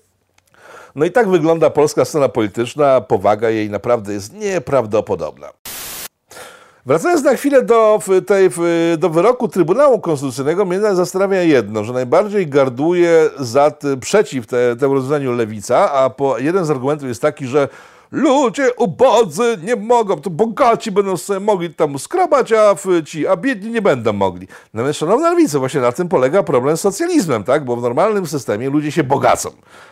No 0.96 1.06
i 1.06 1.12
tak 1.12 1.30
wygląda 1.30 1.70
polska 1.70 2.06
scena 2.06 2.30
polityczna, 2.30 3.02
powaga 3.02 3.50
jej 3.50 3.70
naprawdę 3.70 4.14
jest 4.14 4.34
nieprawdopodobna. 4.34 5.50
Wracając 6.90 7.24
na 7.24 7.34
chwilę 7.34 7.64
do, 7.64 8.00
tej, 8.26 8.50
do 8.98 9.10
wyroku 9.10 9.48
Trybunału 9.48 10.00
Konstytucyjnego, 10.00 10.66
mnie 10.66 10.80
zastanawia 10.96 11.42
jedno, 11.42 11.84
że 11.84 11.94
najbardziej 11.94 12.48
garduje 12.48 13.30
za, 13.40 13.72
przeciw 14.02 14.48
te, 14.48 14.76
temu 14.76 14.94
rozwiązaniu 14.94 15.32
lewica, 15.32 15.92
a 15.92 16.10
po, 16.10 16.38
jeden 16.38 16.66
z 16.66 16.70
argumentów 16.70 17.08
jest 17.08 17.22
taki, 17.22 17.48
że 17.48 17.68
ludzie 18.12 18.74
ubodzy 18.78 19.58
nie 19.64 19.76
mogą, 19.76 20.22
to 20.22 20.30
bogaci 20.30 20.92
będą 20.92 21.18
sobie 21.18 21.40
mogli 21.40 21.74
tam 21.74 22.00
skrobać, 22.00 22.54
a 22.54 22.76
ci, 23.06 23.28
a 23.28 23.38
biedni 23.38 23.72
nie 23.72 23.82
będą 23.82 24.14
mogli. 24.14 24.48
Natomiast, 24.74 25.00
szanowna 25.00 25.30
lewica, 25.30 25.60
właśnie 25.60 25.82
na 25.82 25.92
tym 25.92 26.10
polega 26.10 26.44
problem 26.44 26.78
z 26.78 26.82
socjalizmem, 26.82 27.44
tak? 27.44 27.66
Bo 27.66 27.76
w 27.76 27.82
normalnym 27.82 28.28
systemie 28.28 28.70
ludzie 28.70 28.92
się 28.92 29.04
bogacą. 29.04 29.50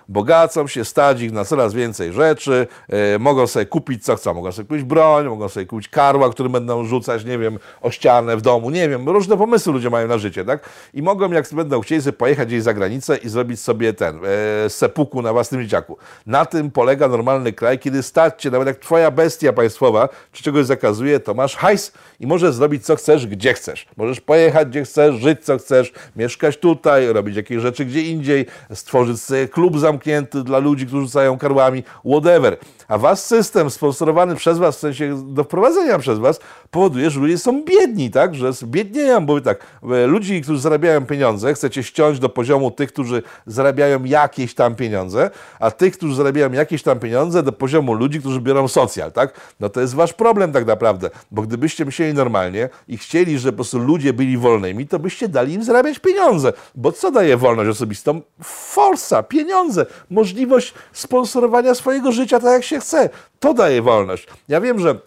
Bogacą 0.09 0.67
się, 0.67 0.85
stać 0.85 1.21
ich 1.21 1.31
na 1.31 1.45
coraz 1.45 1.73
więcej 1.73 2.13
rzeczy, 2.13 2.67
e, 2.89 3.19
mogą 3.19 3.47
sobie 3.47 3.65
kupić 3.65 4.05
co 4.05 4.15
chcą, 4.15 4.33
mogą 4.33 4.51
sobie 4.51 4.67
kupić 4.67 4.83
broń, 4.83 5.27
mogą 5.27 5.49
sobie 5.49 5.65
kupić 5.65 5.89
karła, 5.89 6.29
który 6.29 6.49
będą 6.49 6.85
rzucać, 6.85 7.25
nie 7.25 7.37
wiem, 7.37 7.59
o 7.81 7.91
ścianę 7.91 8.37
w 8.37 8.41
domu, 8.41 8.69
nie 8.69 8.89
wiem, 8.89 9.09
różne 9.09 9.37
pomysły 9.37 9.73
ludzie 9.73 9.89
mają 9.89 10.07
na 10.07 10.17
życie, 10.17 10.45
tak? 10.45 10.69
I 10.93 11.01
mogą, 11.01 11.31
jak 11.31 11.53
będą 11.53 11.81
chcieli, 11.81 12.01
sobie 12.01 12.13
pojechać 12.13 12.47
gdzieś 12.47 12.63
za 12.63 12.73
granicę 12.73 13.17
i 13.17 13.29
zrobić 13.29 13.59
sobie 13.59 13.93
ten, 13.93 14.19
e, 14.65 14.69
sepuku 14.69 15.21
na 15.21 15.33
własnym 15.33 15.61
dzieciaku. 15.61 15.97
Na 16.25 16.45
tym 16.45 16.71
polega 16.71 17.07
normalny 17.07 17.53
kraj, 17.53 17.79
kiedy 17.79 18.03
cię, 18.37 18.51
nawet 18.51 18.67
jak 18.67 18.79
twoja 18.79 19.11
bestia 19.11 19.53
państwowa 19.53 20.09
czy 20.31 20.43
czegoś 20.43 20.65
zakazuje, 20.65 21.19
to 21.19 21.33
masz 21.33 21.55
hajs 21.55 21.91
i 22.19 22.27
możesz 22.27 22.55
zrobić 22.55 22.85
co 22.85 22.95
chcesz, 22.95 23.27
gdzie 23.27 23.53
chcesz. 23.53 23.87
Możesz 23.97 24.21
pojechać 24.21 24.67
gdzie 24.67 24.83
chcesz, 24.83 25.15
żyć 25.15 25.45
co 25.45 25.57
chcesz, 25.57 25.93
mieszkać 26.15 26.57
tutaj, 26.57 27.07
robić 27.13 27.35
jakieś 27.35 27.61
rzeczy 27.61 27.85
gdzie 27.85 28.01
indziej, 28.01 28.45
stworzyć 28.73 29.21
sobie 29.21 29.47
klub 29.47 29.79
zamknięty 29.79 30.43
dla 30.43 30.59
ludzi, 30.59 30.87
którzy 30.87 31.05
rzucają 31.05 31.37
karłami, 31.37 31.83
whatever. 32.05 32.57
A 32.87 32.97
wasz 32.97 33.19
system 33.19 33.69
sponsorowany 33.69 34.35
przez 34.35 34.57
was, 34.57 34.77
w 34.77 34.79
sensie 34.79 35.33
do 35.33 35.43
wprowadzenia 35.43 35.99
przez 35.99 36.19
was, 36.19 36.39
powoduje, 36.71 37.09
że 37.09 37.19
ludzie 37.19 37.37
są 37.37 37.63
biedni, 37.63 38.11
tak? 38.11 38.35
Że 38.35 38.51
biednieją, 38.63 39.25
bo 39.25 39.41
tak, 39.41 39.65
e, 39.83 40.07
ludzi, 40.07 40.41
którzy 40.41 40.59
zarabiają 40.59 41.05
pieniądze, 41.05 41.53
chcecie 41.53 41.83
ściąć 41.83 42.19
do 42.19 42.29
poziomu 42.29 42.71
tych, 42.71 42.93
którzy 42.93 43.23
zarabiają 43.45 44.03
jakieś 44.03 44.55
tam 44.55 44.75
pieniądze, 44.75 45.29
a 45.59 45.71
tych, 45.71 45.97
którzy 45.97 46.15
zarabiają 46.15 46.51
jakieś 46.51 46.83
tam 46.83 46.99
pieniądze, 46.99 47.43
do 47.43 47.51
poziomu 47.51 47.93
ludzi, 47.97 48.19
którzy 48.19 48.41
biorą 48.41 48.67
socjal, 48.67 49.11
tak? 49.11 49.33
No 49.59 49.69
to 49.69 49.81
jest 49.81 49.95
wasz 49.95 50.13
problem 50.13 50.51
tak 50.51 50.65
naprawdę, 50.65 51.09
bo 51.31 51.41
gdybyście 51.41 51.85
myśleli 51.85 52.13
normalnie 52.13 52.69
i 52.87 52.97
chcieli, 52.97 53.39
żeby 53.39 53.51
po 53.51 53.55
prostu 53.55 53.79
ludzie 53.79 54.13
byli 54.13 54.37
wolnymi, 54.37 54.87
to 54.87 54.99
byście 54.99 55.27
dali 55.27 55.53
im 55.53 55.63
zarabiać 55.63 55.99
pieniądze, 55.99 56.53
bo 56.75 56.91
co 56.91 57.11
daje 57.11 57.37
wolność 57.37 57.69
osobistą? 57.69 58.21
Forsa, 58.43 59.23
pieniądze, 59.23 59.85
możliwość 60.09 60.73
sponsorowania 60.93 61.75
swojego 61.75 62.11
życia 62.11 62.39
tak 62.39 62.53
jak 62.53 62.63
się 62.63 62.79
chce. 62.79 63.09
To 63.39 63.53
daje 63.53 63.81
wolność. 63.81 64.27
Ja 64.47 64.61
wiem, 64.61 64.79
że 64.79 64.99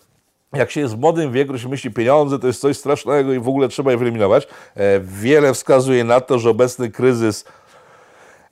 jak 0.53 0.71
się 0.71 0.81
jest 0.81 0.95
w 0.95 0.99
młodym 0.99 1.33
wieku, 1.33 1.59
się 1.59 1.69
myśli, 1.69 1.91
pieniądze 1.91 2.39
to 2.39 2.47
jest 2.47 2.61
coś 2.61 2.77
strasznego 2.77 3.33
i 3.33 3.39
w 3.39 3.49
ogóle 3.49 3.69
trzeba 3.69 3.91
je 3.91 3.97
wyeliminować. 3.97 4.49
E, 4.75 5.01
wiele 5.01 5.55
wskazuje 5.55 6.05
na 6.05 6.21
to, 6.21 6.39
że 6.39 6.51
obecny 6.51 6.91
kryzys 6.91 7.45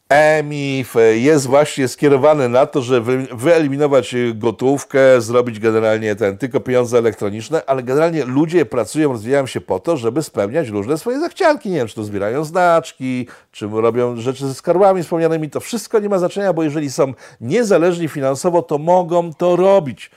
EMIF 0.09 0.95
jest 1.15 1.47
właśnie 1.47 1.89
skierowany 1.89 2.49
na 2.49 2.67
to, 2.67 2.83
żeby 2.83 3.27
wyeliminować 3.33 4.15
gotówkę, 4.35 5.21
zrobić 5.21 5.61
generalnie 5.61 6.17
ten, 6.17 6.39
tylko 6.39 6.61
pieniądze 6.61 6.99
elektroniczne, 6.99 7.63
ale 7.67 7.83
generalnie 7.83 8.25
ludzie 8.25 8.67
pracują, 8.67 9.13
rozwijają 9.13 9.47
się 9.47 9.61
po 9.61 9.81
to, 9.81 9.97
żeby 9.97 10.23
spełniać 10.23 10.69
różne 10.69 10.99
swoje 10.99 11.21
zachcianki. 11.21 11.71
Nie 11.71 11.77
wiem, 11.77 11.89
czy 11.89 11.95
to 11.95 12.05
zbierają 12.05 12.45
znaczki, 12.45 13.27
czy 13.53 13.69
robią 13.73 14.17
rzeczy 14.17 14.47
ze 14.47 14.55
skarbami 14.55 15.03
wspomnianymi. 15.03 15.51
To 15.51 15.61
wszystko 15.61 15.99
nie 15.99 16.09
ma 16.09 16.19
znaczenia, 16.19 16.53
bo 16.53 16.63
jeżeli 16.63 16.91
są 16.91 17.13
niezależni 17.41 18.09
finansowo, 18.09 18.63
to 18.63 18.79
mogą 18.79 19.35
to 19.35 19.57
robić. 19.57 20.11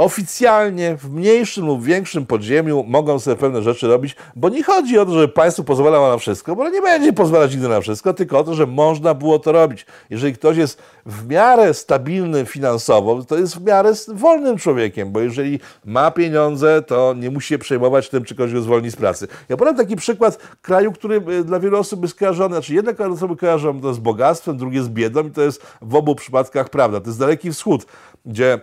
Oficjalnie 0.00 0.96
w 0.96 1.10
mniejszym 1.10 1.66
lub 1.66 1.84
większym 1.84 2.26
podziemiu 2.26 2.84
mogą 2.88 3.18
sobie 3.18 3.36
pewne 3.36 3.62
rzeczy 3.62 3.88
robić, 3.88 4.16
bo 4.36 4.48
nie 4.48 4.62
chodzi 4.62 4.98
o 4.98 5.06
to, 5.06 5.20
że 5.20 5.28
państwo 5.28 5.64
pozwalało 5.64 6.08
na 6.08 6.18
wszystko, 6.18 6.56
bo 6.56 6.68
nie 6.68 6.82
będzie 6.82 7.12
pozwalać 7.12 7.52
nigdy 7.52 7.68
na 7.68 7.80
wszystko, 7.80 8.14
tylko 8.14 8.38
o 8.38 8.44
to, 8.44 8.54
że 8.54 8.66
można 8.66 9.14
było 9.14 9.38
to 9.38 9.52
robić. 9.52 9.86
Jeżeli 10.10 10.32
ktoś 10.32 10.56
jest 10.56 10.82
w 11.06 11.28
miarę 11.28 11.74
stabilny 11.74 12.46
finansowo, 12.46 13.24
to 13.24 13.38
jest 13.38 13.56
w 13.56 13.64
miarę 13.64 13.92
wolnym 14.08 14.58
człowiekiem, 14.58 15.12
bo 15.12 15.20
jeżeli 15.20 15.60
ma 15.84 16.10
pieniądze, 16.10 16.82
to 16.82 17.14
nie 17.14 17.30
musi 17.30 17.48
się 17.48 17.58
przejmować 17.58 18.08
tym, 18.08 18.24
czy 18.24 18.34
ktoś 18.34 18.52
go 18.52 18.62
zwolni 18.62 18.90
z 18.90 18.96
pracy. 18.96 19.28
Ja 19.48 19.56
podam 19.56 19.76
taki 19.76 19.96
przykład 19.96 20.38
kraju, 20.62 20.92
który 20.92 21.22
y, 21.28 21.44
dla 21.44 21.60
wielu 21.60 21.78
osób 21.78 22.02
jest 22.02 22.14
kojarzony, 22.14 22.54
znaczy 22.54 22.74
jedne 22.74 23.08
osoby 23.08 23.36
kojarzą 23.36 23.80
to 23.80 23.94
z 23.94 23.98
bogactwem, 23.98 24.56
drugie 24.56 24.82
z 24.82 24.88
biedą 24.88 25.26
i 25.26 25.30
to 25.30 25.42
jest 25.42 25.62
w 25.82 25.94
obu 25.94 26.14
przypadkach 26.14 26.68
prawda. 26.68 27.00
To 27.00 27.06
jest 27.06 27.18
Daleki 27.18 27.52
Wschód, 27.52 27.86
gdzie 28.26 28.60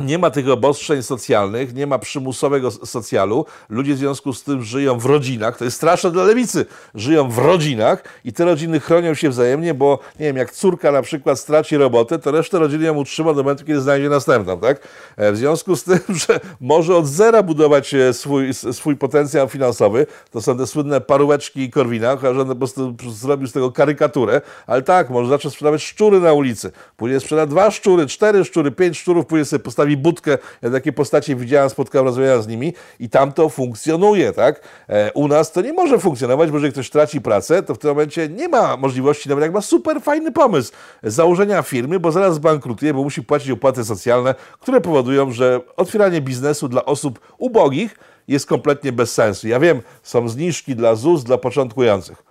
nie 0.00 0.18
ma 0.18 0.30
tych 0.30 0.48
obostrzeń 0.48 1.02
socjalnych, 1.02 1.74
nie 1.74 1.86
ma 1.86 1.98
przymusowego 1.98 2.70
socjalu. 2.70 3.46
Ludzie 3.68 3.94
w 3.94 3.98
związku 3.98 4.32
z 4.32 4.42
tym 4.42 4.62
żyją 4.62 4.98
w 4.98 5.06
rodzinach. 5.06 5.58
To 5.58 5.64
jest 5.64 5.76
straszne 5.76 6.10
dla 6.10 6.24
lewicy. 6.24 6.66
Żyją 6.94 7.30
w 7.30 7.38
rodzinach 7.38 8.04
i 8.24 8.32
te 8.32 8.44
rodziny 8.44 8.80
chronią 8.80 9.14
się 9.14 9.30
wzajemnie, 9.30 9.74
bo 9.74 9.98
nie 10.20 10.26
wiem, 10.26 10.36
jak 10.36 10.52
córka 10.52 10.92
na 10.92 11.02
przykład 11.02 11.38
straci 11.38 11.76
robotę, 11.76 12.18
to 12.18 12.30
resztę 12.30 12.58
rodziny 12.58 12.84
ją 12.84 12.94
utrzyma 12.94 13.34
do 13.34 13.42
momentu, 13.42 13.64
kiedy 13.64 13.80
znajdzie 13.80 14.08
następną, 14.08 14.58
tak? 14.58 14.88
E, 15.16 15.32
w 15.32 15.36
związku 15.36 15.76
z 15.76 15.84
tym, 15.84 16.00
że 16.26 16.40
może 16.60 16.96
od 16.96 17.06
zera 17.06 17.42
budować 17.42 17.94
e, 17.94 18.12
swój, 18.12 18.54
swój 18.54 18.96
potencjał 18.96 19.48
finansowy, 19.48 20.06
to 20.30 20.40
są 20.40 20.58
te 20.58 20.66
słynne 20.66 21.00
paróweczki 21.00 21.60
i 21.60 21.70
korwina, 21.70 22.18
że 22.22 22.40
on 22.40 22.48
po 22.48 22.56
prostu 22.56 22.96
zrobił 23.08 23.48
z 23.48 23.52
tego 23.52 23.72
karykaturę, 23.72 24.40
ale 24.66 24.82
tak, 24.82 25.10
może 25.10 25.28
zacząć 25.28 25.54
sprzedawać 25.54 25.82
szczury 25.82 26.20
na 26.20 26.32
ulicy. 26.32 26.72
Później 26.96 27.20
sprzeda 27.20 27.46
dwa 27.46 27.70
szczury, 27.70 28.06
cztery 28.06 28.44
szczury, 28.44 28.70
pięć 28.70 28.98
szczurów, 28.98 29.26
później 29.26 29.44
sobie 29.44 29.64
postawi 29.64 29.89
postawi 29.90 29.96
budkę. 29.96 30.38
Ja 30.62 30.70
takie 30.70 30.92
postacie 30.92 31.36
widziałem, 31.36 31.70
spotkałem, 31.70 32.06
rozmawiałem 32.06 32.42
z 32.42 32.48
nimi 32.48 32.74
i 33.00 33.08
tam 33.08 33.32
to 33.32 33.48
funkcjonuje, 33.48 34.32
tak? 34.32 34.60
E, 34.88 35.12
u 35.12 35.28
nas 35.28 35.52
to 35.52 35.60
nie 35.60 35.72
może 35.72 35.98
funkcjonować, 35.98 36.50
bo 36.50 36.56
jeżeli 36.56 36.72
ktoś 36.72 36.90
traci 36.90 37.20
pracę, 37.20 37.62
to 37.62 37.74
w 37.74 37.78
tym 37.78 37.90
momencie 37.90 38.28
nie 38.28 38.48
ma 38.48 38.76
możliwości, 38.76 39.28
nawet 39.28 39.42
jak 39.42 39.52
ma 39.52 39.60
super 39.60 40.02
fajny 40.02 40.32
pomysł 40.32 40.72
założenia 41.02 41.62
firmy, 41.62 42.00
bo 42.00 42.12
zaraz 42.12 42.34
zbankrutuje, 42.34 42.94
bo 42.94 43.02
musi 43.02 43.22
płacić 43.22 43.50
opłaty 43.50 43.84
socjalne, 43.84 44.34
które 44.60 44.80
powodują, 44.80 45.32
że 45.32 45.60
otwieranie 45.76 46.20
biznesu 46.20 46.68
dla 46.68 46.84
osób 46.84 47.20
ubogich 47.38 47.98
jest 48.28 48.46
kompletnie 48.46 48.92
bez 48.92 49.12
sensu. 49.12 49.48
Ja 49.48 49.60
wiem, 49.60 49.82
są 50.02 50.28
zniżki 50.28 50.76
dla 50.76 50.94
ZUS, 50.94 51.24
dla 51.24 51.38
początkujących, 51.38 52.22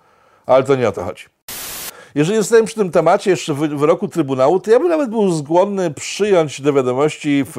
ale 0.46 0.64
to 0.64 0.76
nie 0.76 0.88
o 0.88 0.92
to 0.92 1.04
chodzi. 1.04 1.39
Jeżeli 2.14 2.38
zostałem 2.38 2.66
przy 2.66 2.74
tym 2.74 2.90
temacie 2.90 3.30
jeszcze 3.30 3.54
wyroku 3.54 4.08
Trybunału, 4.08 4.60
to 4.60 4.70
ja 4.70 4.78
bym 4.78 4.88
nawet 4.88 5.10
był 5.10 5.38
skłonny 5.38 5.90
przyjąć 5.90 6.60
do 6.60 6.72
wiadomości 6.72 7.44
w, 7.54 7.58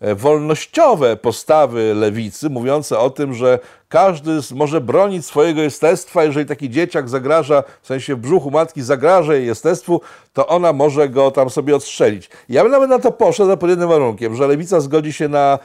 e, 0.00 0.14
wolnościowe 0.14 1.16
postawy 1.16 1.94
lewicy, 1.94 2.50
mówiące 2.50 2.98
o 2.98 3.10
tym, 3.10 3.34
że 3.34 3.58
każdy 3.88 4.30
może 4.54 4.80
bronić 4.80 5.26
swojego 5.26 5.62
jestestwa, 5.62 6.24
jeżeli 6.24 6.46
taki 6.46 6.70
dzieciak 6.70 7.08
zagraża, 7.08 7.62
w 7.82 7.86
sensie 7.86 8.14
w 8.14 8.18
brzuchu 8.18 8.50
matki 8.50 8.82
zagraża 8.82 9.34
jej 9.34 9.46
jestestwu, 9.46 10.00
to 10.32 10.46
ona 10.46 10.72
może 10.72 11.08
go 11.08 11.30
tam 11.30 11.50
sobie 11.50 11.76
odstrzelić. 11.76 12.30
Ja 12.48 12.62
bym 12.62 12.72
nawet 12.72 12.90
na 12.90 12.98
to 12.98 13.12
poszedł 13.12 13.56
pod 13.56 13.70
jednym 13.70 13.88
warunkiem, 13.88 14.36
że 14.36 14.46
lewica 14.46 14.80
zgodzi 14.80 15.12
się 15.12 15.28
na 15.28 15.58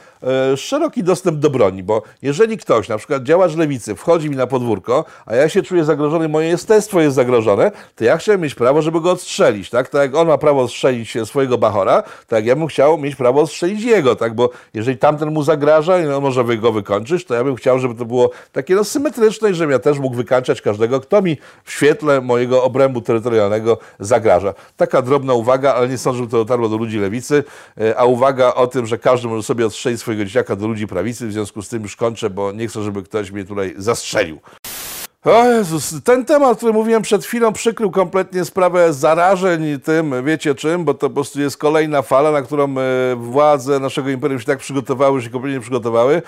e, 0.52 0.56
szeroki 0.56 1.02
dostęp 1.02 1.38
do 1.38 1.50
broni, 1.50 1.82
bo 1.82 2.02
jeżeli 2.22 2.58
ktoś, 2.58 2.88
na 2.88 2.98
przykład 2.98 3.22
działacz 3.22 3.56
lewicy, 3.56 3.94
wchodzi 3.94 4.30
mi 4.30 4.36
na 4.36 4.46
podwórko, 4.46 5.04
a 5.26 5.34
ja 5.34 5.48
się 5.48 5.62
czuję 5.62 5.84
zagrożony, 5.84 6.28
moje 6.28 6.48
jestestwo 6.48 7.00
jest 7.00 7.16
zagrożone, 7.16 7.72
to 7.96 8.04
ja 8.04 8.16
chciałem 8.16 8.40
mieć 8.40 8.54
prawo, 8.54 8.82
żeby 8.82 9.00
go 9.00 9.10
odstrzelić, 9.10 9.70
tak? 9.70 9.88
Tak 9.88 10.02
jak 10.02 10.14
on 10.14 10.28
ma 10.28 10.38
prawo 10.38 10.62
odstrzelić 10.62 11.14
swojego 11.24 11.58
bachora, 11.58 12.02
tak 12.28 12.46
ja 12.46 12.56
bym 12.56 12.66
chciał 12.66 12.98
mieć 12.98 13.16
prawo 13.16 13.40
odstrzelić 13.40 13.82
jego, 13.82 14.16
tak? 14.16 14.34
Bo 14.34 14.50
jeżeli 14.74 14.98
tamten 14.98 15.30
mu 15.30 15.42
zagraża 15.42 16.00
i 16.00 16.06
on 16.06 16.22
może 16.22 16.44
go 16.44 16.72
wykończyć, 16.72 17.24
to 17.24 17.34
ja 17.34 17.44
bym 17.44 17.56
chciał, 17.56 17.78
żeby 17.78 17.94
to 17.94 18.04
było 18.04 18.13
było 18.14 18.30
takie 18.52 18.74
no, 18.74 18.84
symetryczne 18.84 19.54
żebym 19.54 19.70
ja 19.70 19.78
też 19.78 19.98
mógł 19.98 20.16
wykańczać 20.16 20.62
każdego, 20.62 21.00
kto 21.00 21.22
mi 21.22 21.36
w 21.64 21.72
świetle 21.72 22.20
mojego 22.20 22.64
obrębu 22.64 23.00
terytorialnego 23.00 23.78
zagraża. 24.00 24.54
Taka 24.76 25.02
drobna 25.02 25.32
uwaga, 25.34 25.74
ale 25.74 25.88
nie 25.88 25.98
sądzę, 25.98 26.18
żeby 26.18 26.30
to 26.30 26.36
dotarło 26.36 26.68
do 26.68 26.76
ludzi 26.76 26.98
lewicy, 26.98 27.44
e, 27.80 27.98
a 27.98 28.04
uwaga 28.04 28.54
o 28.54 28.66
tym, 28.66 28.86
że 28.86 28.98
każdy 28.98 29.28
może 29.28 29.42
sobie 29.42 29.66
odstrzelić 29.66 30.00
swojego 30.00 30.24
dzieciaka 30.24 30.56
do 30.56 30.68
ludzi 30.68 30.86
prawicy, 30.86 31.26
w 31.26 31.32
związku 31.32 31.62
z 31.62 31.68
tym 31.68 31.82
już 31.82 31.96
kończę, 31.96 32.30
bo 32.30 32.52
nie 32.52 32.68
chcę, 32.68 32.82
żeby 32.82 33.02
ktoś 33.02 33.30
mnie 33.30 33.44
tutaj 33.44 33.74
zastrzelił. 33.76 34.38
O 35.24 35.44
Jezus, 35.44 35.94
ten 36.04 36.24
temat, 36.24 36.56
który 36.56 36.72
mówiłem 36.72 37.02
przed 37.02 37.24
chwilą, 37.24 37.52
przykrył 37.52 37.90
kompletnie 37.90 38.44
sprawę 38.44 38.92
zarażeń 38.92 39.80
tym, 39.80 40.24
wiecie 40.24 40.54
czym, 40.54 40.84
bo 40.84 40.94
to 40.94 41.08
po 41.08 41.14
prostu 41.14 41.40
jest 41.40 41.56
kolejna 41.56 42.02
fala, 42.02 42.30
na 42.30 42.42
którą 42.42 42.74
e, 42.78 43.16
władze 43.16 43.80
naszego 43.80 44.10
imperium 44.10 44.40
się 44.40 44.46
tak 44.46 44.58
przygotowały, 44.58 45.20
że 45.20 45.26
się 45.26 45.32
kompletnie 45.32 45.60
przygotowały. 45.60 46.22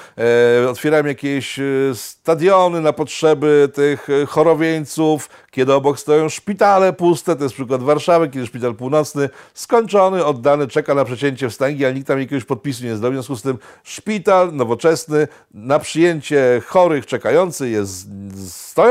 E, 0.65 0.71
otwierałem 0.71 1.07
jakieś 1.07 1.59
e, 1.59 1.63
stadiony 1.95 2.81
na 2.81 2.93
potrzeby 2.93 3.69
tych 3.75 4.09
chorowieńców, 4.29 5.29
kiedy 5.51 5.75
obok 5.75 5.99
stoją 5.99 6.29
szpitale 6.29 6.93
puste, 6.93 7.37
to 7.37 7.43
jest 7.43 7.55
przykład 7.55 7.83
Warszawy, 7.83 8.29
kiedy 8.29 8.47
szpital 8.47 8.75
północny 8.75 9.29
skończony, 9.55 10.25
oddany, 10.25 10.69
czeka 10.69 10.95
na 10.95 11.05
przecięcie 11.05 11.49
wstęgi, 11.49 11.85
ale 11.85 11.95
nikt 11.95 12.07
tam 12.07 12.19
jakiegoś 12.19 12.45
podpisu 12.45 12.85
nie 12.85 12.97
zrobił. 12.97 13.23
W 13.23 13.25
związku 13.25 13.37
z 13.37 13.43
tym 13.43 13.59
szpital 13.85 14.53
nowoczesny 14.53 15.29
na 15.55 15.79
przyjęcie 15.79 16.63
chorych 16.67 17.07
czekający 17.07 17.69
jest 17.69 18.09
stojący, 18.49 18.86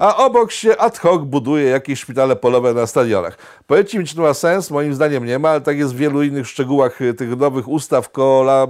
a 0.00 0.16
obok 0.16 0.52
się 0.52 0.76
ad 0.76 0.98
hoc 0.98 1.22
buduje 1.22 1.64
jakieś 1.64 2.00
szpitale 2.00 2.36
polowe 2.36 2.74
na 2.74 2.86
stadionach. 2.86 3.38
Powiedzcie 3.66 3.98
mi, 3.98 4.04
czy 4.04 4.16
to 4.16 4.22
ma 4.22 4.34
sens? 4.34 4.70
Moim 4.70 4.94
zdaniem 4.94 5.26
nie 5.26 5.38
ma, 5.38 5.48
ale 5.48 5.60
tak 5.60 5.78
jest 5.78 5.94
w 5.94 5.96
wielu 5.96 6.22
innych 6.22 6.48
szczegółach 6.48 7.00
y, 7.00 7.14
tych 7.14 7.36
nowych 7.36 7.68
ustaw, 7.68 8.10
kola, 8.10 8.66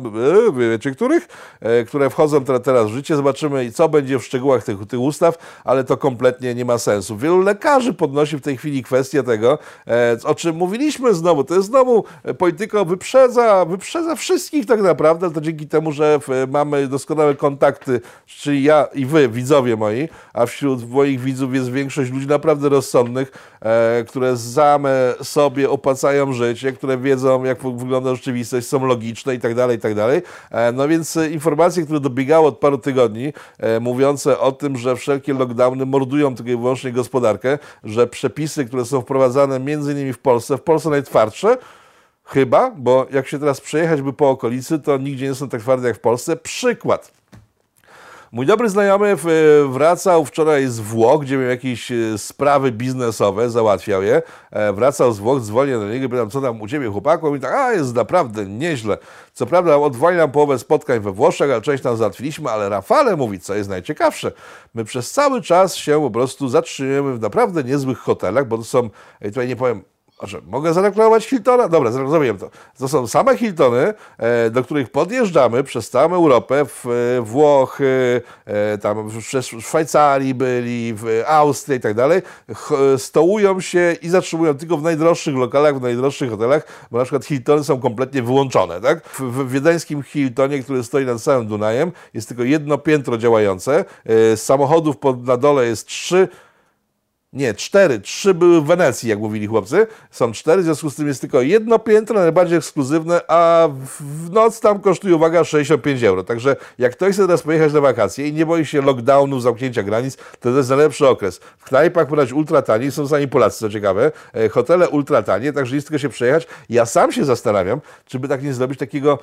y, 0.48 0.70
wiecie 0.70 0.90
których, 0.90 1.28
e, 1.60 1.84
które 1.84 2.10
wchodzą 2.10 2.44
teraz 2.44 2.86
w 2.86 2.94
życie. 2.94 3.16
Zobaczymy, 3.16 3.72
co 3.72 3.88
będzie 3.88 4.18
w 4.18 4.24
szczegółach 4.24 4.64
tych, 4.64 4.86
tych 4.86 5.00
ustaw, 5.00 5.62
ale 5.64 5.84
to 5.84 5.96
kompletnie 5.96 6.54
nie 6.54 6.64
ma 6.64 6.78
sensu. 6.78 7.16
Wielu 7.16 7.40
lekarzy 7.40 7.94
podnosi 7.94 8.36
w 8.36 8.40
tej 8.40 8.56
chwili 8.56 8.82
kwestię 8.82 9.22
tego, 9.22 9.58
e, 9.86 10.16
o 10.24 10.34
czym 10.34 10.56
mówiliśmy 10.56 11.14
znowu. 11.14 11.44
To 11.44 11.54
jest 11.54 11.66
znowu 11.66 12.04
e, 12.24 12.34
polityka 12.34 12.84
wyprzedza, 12.84 13.64
wyprzedza 13.64 14.14
wszystkich 14.14 14.66
tak 14.66 14.82
naprawdę, 14.82 15.30
to 15.30 15.40
dzięki 15.40 15.68
temu, 15.68 15.92
że 15.92 16.18
mamy 16.48 16.86
doskonałe 16.86 17.34
kontakty, 17.34 18.00
czyli 18.26 18.62
ja 18.62 18.88
i 18.94 19.06
wy, 19.06 19.28
widzowie 19.28 19.76
moi, 19.76 20.08
a 20.40 20.46
wśród 20.46 20.90
moich 20.90 21.20
widzów 21.20 21.54
jest 21.54 21.70
większość 21.70 22.10
ludzi 22.10 22.26
naprawdę 22.26 22.68
rozsądnych, 22.68 23.32
e, 23.60 24.04
które 24.08 24.36
same 24.36 25.14
sobie 25.22 25.70
opłacają 25.70 26.32
życie, 26.32 26.72
które 26.72 26.98
wiedzą, 26.98 27.44
jak 27.44 27.58
wygląda 27.62 28.14
rzeczywistość, 28.14 28.66
są 28.66 28.86
logiczne 28.86 29.34
i 29.34 29.40
tak 29.40 29.54
dalej, 29.54 29.76
i 29.76 29.80
tak 29.80 29.94
dalej. 29.94 30.22
E, 30.50 30.72
no 30.72 30.88
więc 30.88 31.16
e, 31.16 31.30
informacje, 31.30 31.84
które 31.84 32.00
dobiegały 32.00 32.46
od 32.46 32.58
paru 32.58 32.78
tygodni, 32.78 33.32
e, 33.58 33.80
mówiące 33.80 34.38
o 34.38 34.52
tym, 34.52 34.76
że 34.76 34.96
wszelkie 34.96 35.34
lockdowny 35.34 35.86
mordują 35.86 36.34
tylko 36.34 36.50
i 36.50 36.56
wyłącznie 36.56 36.92
gospodarkę, 36.92 37.58
że 37.84 38.06
przepisy, 38.06 38.64
które 38.64 38.84
są 38.84 39.00
wprowadzane 39.00 39.60
między 39.60 39.92
innymi 39.92 40.12
w 40.12 40.18
Polsce, 40.18 40.56
w 40.56 40.62
Polsce 40.62 40.90
najtwardsze, 40.90 41.56
Chyba, 42.24 42.70
bo 42.70 43.06
jak 43.12 43.28
się 43.28 43.38
teraz 43.38 43.60
przejechać 43.60 44.02
by 44.02 44.12
po 44.12 44.30
okolicy, 44.30 44.78
to 44.78 44.98
nigdzie 44.98 45.28
nie 45.28 45.34
są 45.34 45.48
tak 45.48 45.60
twarde 45.60 45.88
jak 45.88 45.96
w 45.96 46.00
Polsce. 46.00 46.36
Przykład. 46.36 47.12
Mój 48.32 48.46
dobry 48.46 48.68
znajomy 48.68 49.16
wracał 49.68 50.24
wczoraj 50.24 50.66
z 50.66 50.80
Włoch, 50.80 51.22
gdzie 51.22 51.36
miał 51.36 51.48
jakieś 51.48 51.92
e, 51.92 52.18
sprawy 52.18 52.72
biznesowe, 52.72 53.50
załatwiał 53.50 54.02
je. 54.02 54.22
E, 54.50 54.72
wracał 54.72 55.12
z 55.12 55.18
Włoch, 55.18 55.40
dzwonię 55.40 55.78
do 55.78 55.88
niego, 55.88 56.08
pytam, 56.08 56.30
co 56.30 56.40
tam 56.40 56.60
u 56.60 56.68
ciebie 56.68 56.88
chłopaku? 56.88 57.26
Mówi 57.26 57.40
tak, 57.40 57.54
a 57.54 57.72
jest 57.72 57.94
naprawdę 57.94 58.46
nieźle. 58.46 58.98
Co 59.32 59.46
prawda 59.46 59.76
odwołali 59.76 60.32
połowę 60.32 60.58
spotkań 60.58 61.00
we 61.00 61.12
Włoszech, 61.12 61.50
ale 61.50 61.60
część 61.60 61.82
tam 61.82 61.96
załatwiliśmy, 61.96 62.50
ale 62.50 62.68
Rafale 62.68 63.16
mówi, 63.16 63.40
co 63.40 63.54
jest 63.54 63.70
najciekawsze, 63.70 64.32
my 64.74 64.84
przez 64.84 65.12
cały 65.12 65.42
czas 65.42 65.76
się 65.76 66.00
po 66.00 66.10
prostu 66.10 66.48
zatrzymujemy 66.48 67.14
w 67.14 67.20
naprawdę 67.20 67.64
niezłych 67.64 67.98
hotelach, 67.98 68.48
bo 68.48 68.58
to 68.58 68.64
są, 68.64 68.90
tutaj 69.22 69.48
nie 69.48 69.56
powiem 69.56 69.82
że 70.22 70.40
mogę 70.46 70.74
zareklamować 70.74 71.26
Hiltona? 71.26 71.68
Dobra, 71.68 71.92
zrobię 71.92 72.34
to. 72.34 72.50
To 72.78 72.88
są 72.88 73.06
same 73.06 73.36
Hiltony, 73.36 73.94
e, 74.18 74.50
do 74.50 74.64
których 74.64 74.90
podjeżdżamy 74.90 75.64
przez 75.64 75.90
całą 75.90 76.14
Europę, 76.14 76.64
w 76.64 76.86
e, 76.86 77.20
Włochy, 77.20 78.22
e, 78.44 78.78
tam 78.78 79.08
w 79.08 79.22
Szwajcarii 79.60 80.34
byli, 80.34 80.94
w 80.94 81.22
Austrii 81.26 81.78
i 81.78 81.80
tak 81.80 81.94
dalej. 81.94 82.22
Stołują 82.98 83.60
się 83.60 83.96
i 84.02 84.08
zatrzymują 84.08 84.54
tylko 84.54 84.76
w 84.76 84.82
najdroższych 84.82 85.34
lokalach, 85.34 85.78
w 85.78 85.82
najdroższych 85.82 86.30
hotelach, 86.30 86.66
bo 86.90 86.98
na 86.98 87.04
przykład 87.04 87.24
Hiltony 87.24 87.64
są 87.64 87.80
kompletnie 87.80 88.22
wyłączone. 88.22 88.80
Tak? 88.80 89.08
W 89.08 89.50
wiedeńskim 89.50 90.02
Hiltonie, 90.02 90.62
który 90.62 90.84
stoi 90.84 91.04
nad 91.04 91.20
całym 91.20 91.46
Dunajem, 91.46 91.92
jest 92.14 92.28
tylko 92.28 92.42
jedno 92.42 92.78
piętro 92.78 93.18
działające. 93.18 93.84
Samochodów 94.36 94.96
na 95.22 95.36
dole 95.36 95.66
jest 95.66 95.86
trzy 95.86 96.28
nie, 97.32 97.54
cztery. 97.54 98.00
Trzy 98.00 98.34
były 98.34 98.60
w 98.60 98.64
Wenecji, 98.64 99.08
jak 99.08 99.18
mówili 99.18 99.46
chłopcy. 99.46 99.86
Są 100.10 100.32
cztery, 100.32 100.62
w 100.62 100.64
związku 100.64 100.90
z 100.90 100.94
tym 100.94 101.08
jest 101.08 101.20
tylko 101.20 101.42
jedno 101.42 101.78
piętro, 101.78 102.20
najbardziej 102.20 102.58
ekskluzywne, 102.58 103.20
a 103.28 103.68
w 104.00 104.30
noc 104.30 104.60
tam 104.60 104.80
kosztuje, 104.80 105.16
uwaga, 105.16 105.44
65 105.44 106.02
euro. 106.02 106.24
Także 106.24 106.56
jak 106.78 106.92
ktoś 106.92 107.14
chce 107.14 107.22
teraz 107.22 107.42
pojechać 107.42 107.72
na 107.72 107.80
wakacje 107.80 108.28
i 108.28 108.32
nie 108.32 108.46
boi 108.46 108.66
się 108.66 108.82
lockdownu, 108.82 109.40
zamknięcia 109.40 109.82
granic, 109.82 110.16
to 110.40 110.50
jest 110.50 110.68
najlepszy 110.68 111.08
okres. 111.08 111.40
W 111.58 111.64
knajpach 111.64 112.06
podać 112.06 112.32
ultra 112.32 112.62
tanie, 112.62 112.90
są 112.90 113.08
sami 113.08 113.28
Polacy, 113.28 113.58
co 113.58 113.70
ciekawe. 113.70 114.12
E, 114.34 114.48
hotele 114.48 114.88
ultra 114.88 115.22
tanie, 115.22 115.52
także 115.52 115.74
jest 115.74 115.88
tylko 115.88 115.98
się 115.98 116.08
przejechać. 116.08 116.46
Ja 116.68 116.86
sam 116.86 117.12
się 117.12 117.24
zastanawiam, 117.24 117.80
czy 118.04 118.18
by 118.18 118.28
tak 118.28 118.42
nie 118.42 118.54
zrobić 118.54 118.78
takiego 118.78 119.18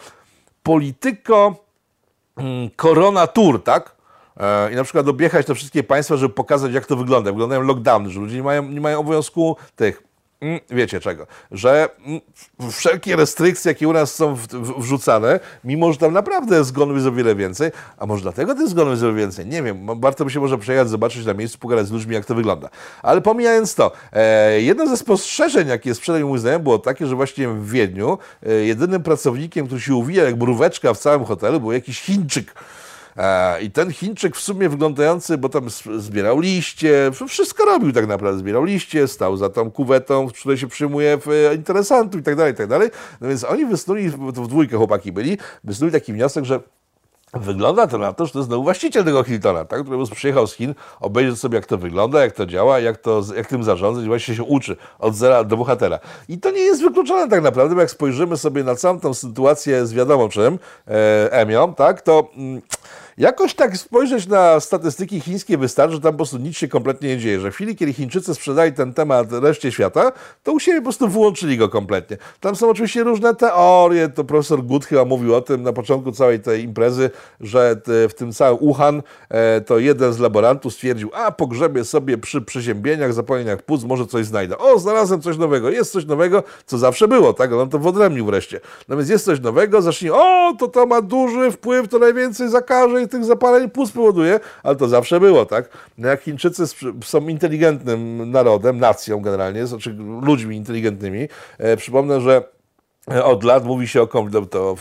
polityko 0.63 1.55
mm, 2.37 2.69
Corona 2.77 3.27
Tour, 3.27 3.63
tak? 3.63 3.96
E, 4.39 4.73
I 4.73 4.75
na 4.75 4.83
przykład 4.83 5.07
objechać 5.07 5.45
te 5.45 5.55
wszystkie 5.55 5.83
państwa, 5.83 6.17
żeby 6.17 6.33
pokazać, 6.33 6.73
jak 6.73 6.85
to 6.85 6.95
wygląda. 6.95 7.31
Wyglądają 7.31 7.61
lockdowny, 7.61 8.09
że 8.09 8.19
ludzie 8.19 8.35
nie 8.35 8.43
mają, 8.43 8.63
nie 8.69 8.81
mają 8.81 8.99
obowiązku 8.99 9.57
tych 9.75 10.07
Mm, 10.41 10.59
wiecie 10.69 10.99
czego, 10.99 11.27
że 11.51 11.89
mm, 12.05 12.21
wszelkie 12.71 13.15
restrykcje, 13.15 13.71
jakie 13.71 13.87
u 13.87 13.93
nas 13.93 14.15
są 14.15 14.35
w, 14.35 14.47
w, 14.47 14.81
wrzucane, 14.81 15.39
mimo 15.63 15.93
że 15.93 15.99
tam 15.99 16.13
naprawdę 16.13 16.63
zgonów 16.63 16.95
jest 16.95 17.07
o 17.07 17.11
wiele 17.11 17.35
więcej, 17.35 17.71
a 17.97 18.05
może 18.05 18.21
dlatego 18.21 18.55
tych 18.55 18.67
zgonów 18.67 18.91
jest 18.91 19.03
o 19.03 19.05
wiele 19.05 19.17
więcej, 19.17 19.45
nie 19.45 19.63
wiem, 19.63 20.01
warto 20.01 20.25
by 20.25 20.31
się 20.31 20.39
może 20.39 20.57
przejechać, 20.57 20.89
zobaczyć 20.89 21.25
na 21.25 21.33
miejscu, 21.33 21.57
pogadać 21.57 21.87
z 21.87 21.91
ludźmi, 21.91 22.13
jak 22.13 22.25
to 22.25 22.35
wygląda. 22.35 22.69
Ale 23.03 23.21
pomijając 23.21 23.75
to, 23.75 23.91
e, 24.13 24.61
jedno 24.61 24.87
ze 24.87 24.97
spostrzeżeń, 24.97 25.67
jakie 25.67 25.95
sprzedał 25.95 26.27
mój 26.27 26.39
znajomy, 26.39 26.63
było 26.63 26.79
takie, 26.79 27.07
że 27.07 27.15
właśnie 27.15 27.47
w 27.47 27.69
Wiedniu 27.69 28.17
e, 28.45 28.53
jedynym 28.53 29.03
pracownikiem, 29.03 29.65
który 29.65 29.81
się 29.81 29.95
uwija 29.95 30.23
jak 30.23 30.37
mróweczka 30.37 30.93
w 30.93 30.97
całym 30.97 31.25
hotelu, 31.25 31.59
był 31.59 31.71
jakiś 31.71 32.01
Chińczyk, 32.01 32.53
I 33.61 33.71
ten 33.71 33.93
Chińczyk 33.93 34.35
w 34.35 34.41
sumie 34.41 34.69
wyglądający, 34.69 35.37
bo 35.37 35.49
tam 35.49 35.69
zbierał 35.97 36.39
liście, 36.39 37.11
wszystko 37.27 37.65
robił 37.65 37.93
tak 37.93 38.07
naprawdę. 38.07 38.39
Zbierał 38.39 38.63
liście, 38.63 39.07
stał 39.07 39.37
za 39.37 39.49
tą 39.49 39.71
kuwetą, 39.71 40.27
w 40.27 40.33
której 40.33 40.57
się 40.57 40.67
przyjmuje 40.67 41.17
e, 41.51 41.55
interesantów 41.55 42.21
i 42.21 42.23
tak 42.23 42.35
dalej, 42.35 42.53
i 42.53 42.55
tak 42.55 42.67
dalej. 42.67 42.89
No 43.21 43.27
więc 43.27 43.43
oni 43.43 43.65
wysnuli, 43.65 44.09
w 44.09 44.47
dwójkę 44.47 44.77
chłopaki 44.77 45.11
byli, 45.11 45.37
wysnuli 45.63 45.91
taki 45.91 46.13
wniosek, 46.13 46.45
że 46.45 46.59
Wygląda 47.33 47.87
to 47.87 47.97
na 47.97 48.13
to, 48.13 48.25
że 48.25 48.31
to 48.31 48.39
jest 48.39 48.47
znowu 48.47 48.63
właściciel 48.63 49.05
tego 49.05 49.23
Hiltona, 49.23 49.65
tak? 49.65 49.81
który 49.81 49.97
przyjechał 50.15 50.47
z 50.47 50.53
Chin, 50.53 50.75
obejrzeć 50.99 51.39
sobie, 51.39 51.55
jak 51.55 51.65
to 51.65 51.77
wygląda, 51.77 52.21
jak 52.21 52.31
to 52.31 52.45
działa, 52.45 52.79
jak, 52.79 52.97
to, 52.97 53.21
jak 53.35 53.47
tym 53.47 53.63
zarządzać 53.63 54.05
właśnie 54.05 54.35
się 54.35 54.43
uczy 54.43 54.75
od 54.99 55.15
zera 55.15 55.43
do 55.43 55.57
bohatera. 55.57 55.99
I 56.29 56.37
to 56.39 56.51
nie 56.51 56.61
jest 56.61 56.81
wykluczone 56.81 57.29
tak 57.29 57.43
naprawdę, 57.43 57.75
bo 57.75 57.81
jak 57.81 57.91
spojrzymy 57.91 58.37
sobie 58.37 58.63
na 58.63 58.75
całą 58.75 58.99
tą 58.99 59.13
sytuację 59.13 59.85
z 59.85 59.93
wiadomo 59.93 60.29
czym, 60.29 60.59
e, 60.87 61.31
Emią, 61.31 61.73
tak, 61.73 62.01
to... 62.01 62.29
Mm, 62.37 62.61
Jakoś 63.17 63.53
tak 63.53 63.77
spojrzeć 63.77 64.27
na 64.27 64.59
statystyki 64.59 65.21
chińskie 65.21 65.57
wystarczy, 65.57 65.95
że 65.95 66.01
tam 66.01 66.11
po 66.11 66.17
prostu 66.17 66.37
nic 66.37 66.57
się 66.57 66.67
kompletnie 66.67 67.09
nie 67.09 67.17
dzieje, 67.17 67.39
że 67.39 67.51
w 67.51 67.55
chwili, 67.55 67.75
kiedy 67.75 67.93
Chińczycy 67.93 68.35
sprzedali 68.35 68.73
ten 68.73 68.93
temat 68.93 69.27
reszcie 69.31 69.71
świata, 69.71 70.11
to 70.43 70.51
u 70.51 70.59
siebie 70.59 70.77
po 70.77 70.83
prostu 70.83 71.07
wyłączyli 71.07 71.57
go 71.57 71.69
kompletnie. 71.69 72.17
Tam 72.39 72.55
są 72.55 72.69
oczywiście 72.69 73.03
różne 73.03 73.35
teorie, 73.35 74.09
to 74.09 74.23
profesor 74.23 74.63
Gut 74.63 74.85
chyba 74.85 75.05
mówił 75.05 75.35
o 75.35 75.41
tym 75.41 75.63
na 75.63 75.73
początku 75.73 76.11
całej 76.11 76.39
tej 76.39 76.63
imprezy, 76.63 77.09
że 77.39 77.81
w 77.85 78.13
tym 78.13 78.33
całym 78.33 78.59
Wuhan 78.59 79.01
e, 79.29 79.61
to 79.61 79.79
jeden 79.79 80.13
z 80.13 80.19
laborantów 80.19 80.73
stwierdził, 80.73 81.09
a 81.13 81.31
pogrzebie 81.31 81.85
sobie 81.85 82.17
przy 82.17 82.41
przeziębieniach, 82.41 83.13
zapaleniach 83.13 83.61
płuc, 83.61 83.83
może 83.83 84.05
coś 84.05 84.25
znajdę. 84.25 84.57
O, 84.57 84.79
znalazłem 84.79 85.21
coś 85.21 85.37
nowego, 85.37 85.69
jest 85.69 85.91
coś 85.91 86.05
nowego, 86.05 86.43
co 86.65 86.77
zawsze 86.77 87.07
było, 87.07 87.33
tak? 87.33 87.53
On 87.53 87.69
to 87.69 87.79
wodremnił 87.79 88.25
wreszcie. 88.25 88.59
No 88.87 88.97
więc 88.97 89.09
jest 89.09 89.25
coś 89.25 89.39
nowego, 89.39 89.81
zacznij, 89.81 90.11
o, 90.11 90.53
to 90.59 90.67
to 90.67 90.85
ma 90.85 91.01
duży 91.01 91.51
wpływ, 91.51 91.87
to 91.87 91.99
najwięcej 91.99 92.49
zakaże 92.49 93.06
tych 93.07 93.25
zapaleń 93.25 93.69
płuc 93.69 93.91
powoduje, 93.91 94.39
ale 94.63 94.75
to 94.75 94.87
zawsze 94.87 95.19
było, 95.19 95.45
tak? 95.45 95.69
No 95.97 96.07
jak 96.07 96.21
Chińczycy 96.21 96.63
są 97.03 97.27
inteligentnym 97.27 98.31
narodem, 98.31 98.79
nacją 98.79 99.21
generalnie, 99.21 99.67
znaczy 99.67 99.95
ludźmi 100.21 100.55
inteligentnymi, 100.55 101.27
e, 101.57 101.77
przypomnę, 101.77 102.21
że 102.21 102.56
od 103.23 103.43
lat 103.43 103.65
mówi 103.65 103.87
się 103.87 104.01
o 104.01 104.07
konflikcie, 104.07 104.47
to 104.49 104.75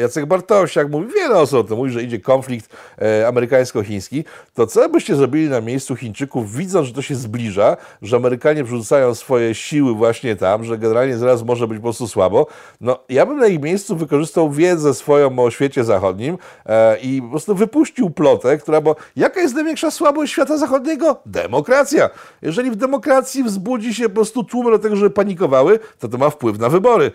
Jacek 0.00 0.26
Bartosiak 0.26 0.90
mówi, 0.90 1.06
wiele 1.14 1.36
osób 1.36 1.60
o 1.60 1.64
tym 1.64 1.76
mówi, 1.76 1.90
że 1.90 2.02
idzie 2.02 2.20
konflikt 2.20 2.76
e, 2.98 3.28
amerykańsko-chiński, 3.28 4.24
to 4.54 4.66
co 4.66 4.88
byście 4.88 5.16
zrobili 5.16 5.48
na 5.48 5.60
miejscu 5.60 5.96
Chińczyków, 5.96 6.54
widząc, 6.54 6.86
że 6.86 6.94
to 6.94 7.02
się 7.02 7.14
zbliża, 7.14 7.76
że 8.02 8.16
Amerykanie 8.16 8.64
przerzucają 8.64 9.14
swoje 9.14 9.54
siły 9.54 9.94
właśnie 9.94 10.36
tam, 10.36 10.64
że 10.64 10.78
generalnie 10.78 11.18
zaraz 11.18 11.42
może 11.42 11.68
być 11.68 11.78
po 11.78 11.82
prostu 11.82 12.08
słabo, 12.08 12.46
no 12.80 12.98
ja 13.08 13.26
bym 13.26 13.38
na 13.38 13.46
ich 13.46 13.62
miejscu 13.62 13.96
wykorzystał 13.96 14.50
wiedzę 14.50 14.94
swoją 14.94 15.38
o 15.38 15.50
świecie 15.50 15.84
zachodnim 15.84 16.38
e, 16.66 16.98
i 16.98 17.22
po 17.22 17.28
prostu 17.28 17.54
wypuścił 17.54 18.10
plotę, 18.10 18.58
która, 18.58 18.80
bo 18.80 18.96
jaka 19.16 19.40
jest 19.40 19.54
największa 19.54 19.90
słabość 19.90 20.32
świata 20.32 20.58
zachodniego? 20.58 21.16
Demokracja. 21.26 22.10
Jeżeli 22.42 22.70
w 22.70 22.76
demokracji 22.76 23.44
wzbudzi 23.44 23.94
się 23.94 24.08
po 24.08 24.14
prostu 24.14 24.44
tłumy 24.44 24.70
do 24.70 24.78
tego, 24.78 24.96
żeby 24.96 25.10
panikowały, 25.10 25.78
to 25.98 26.08
to 26.08 26.18
ma 26.18 26.30
wpływ 26.30 26.58
na 26.58 26.68
wybory. 26.68 27.10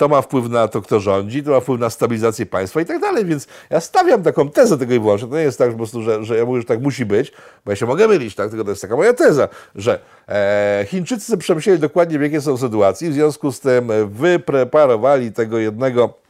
E, 0.00 0.08
to 0.08 0.08
ma 0.08 0.22
wpływ 0.22 0.48
na 0.48 0.68
to, 0.68 0.82
kto 0.82 1.00
rządzi, 1.00 1.42
to 1.42 1.50
ma 1.50 1.60
wpływ 1.60 1.80
na 1.80 1.90
stabilizację 1.90 2.46
państwa 2.46 2.80
i 2.80 2.84
tak 2.84 3.00
dalej, 3.00 3.24
więc 3.24 3.46
ja 3.70 3.80
stawiam 3.80 4.22
taką 4.22 4.50
tezę 4.50 4.78
tego 4.78 4.94
i 4.94 5.00
wyłącznie. 5.00 5.28
To 5.28 5.36
nie 5.36 5.42
jest 5.42 5.58
tak, 5.58 5.70
po 5.70 5.76
prostu, 5.76 6.02
że, 6.02 6.24
że 6.24 6.36
ja 6.36 6.44
mówię, 6.44 6.60
że 6.60 6.66
tak 6.66 6.80
musi 6.80 7.06
być, 7.06 7.32
bo 7.64 7.72
ja 7.72 7.76
się 7.76 7.86
mogę 7.86 8.08
mylić, 8.08 8.34
tak? 8.34 8.50
tylko 8.50 8.64
to 8.64 8.70
jest 8.70 8.82
taka 8.82 8.96
moja 8.96 9.12
teza, 9.12 9.48
że 9.74 10.00
e, 10.28 10.84
Chińczycy 10.88 11.36
przemyśleli 11.36 11.78
dokładnie, 11.78 12.18
w 12.18 12.22
jakiej 12.22 12.42
są 12.42 12.56
sytuacji, 12.56 13.10
w 13.10 13.12
związku 13.12 13.52
z 13.52 13.60
tym 13.60 13.90
wypreparowali 14.08 15.32
tego 15.32 15.58
jednego 15.58 16.20
E, 16.28 16.29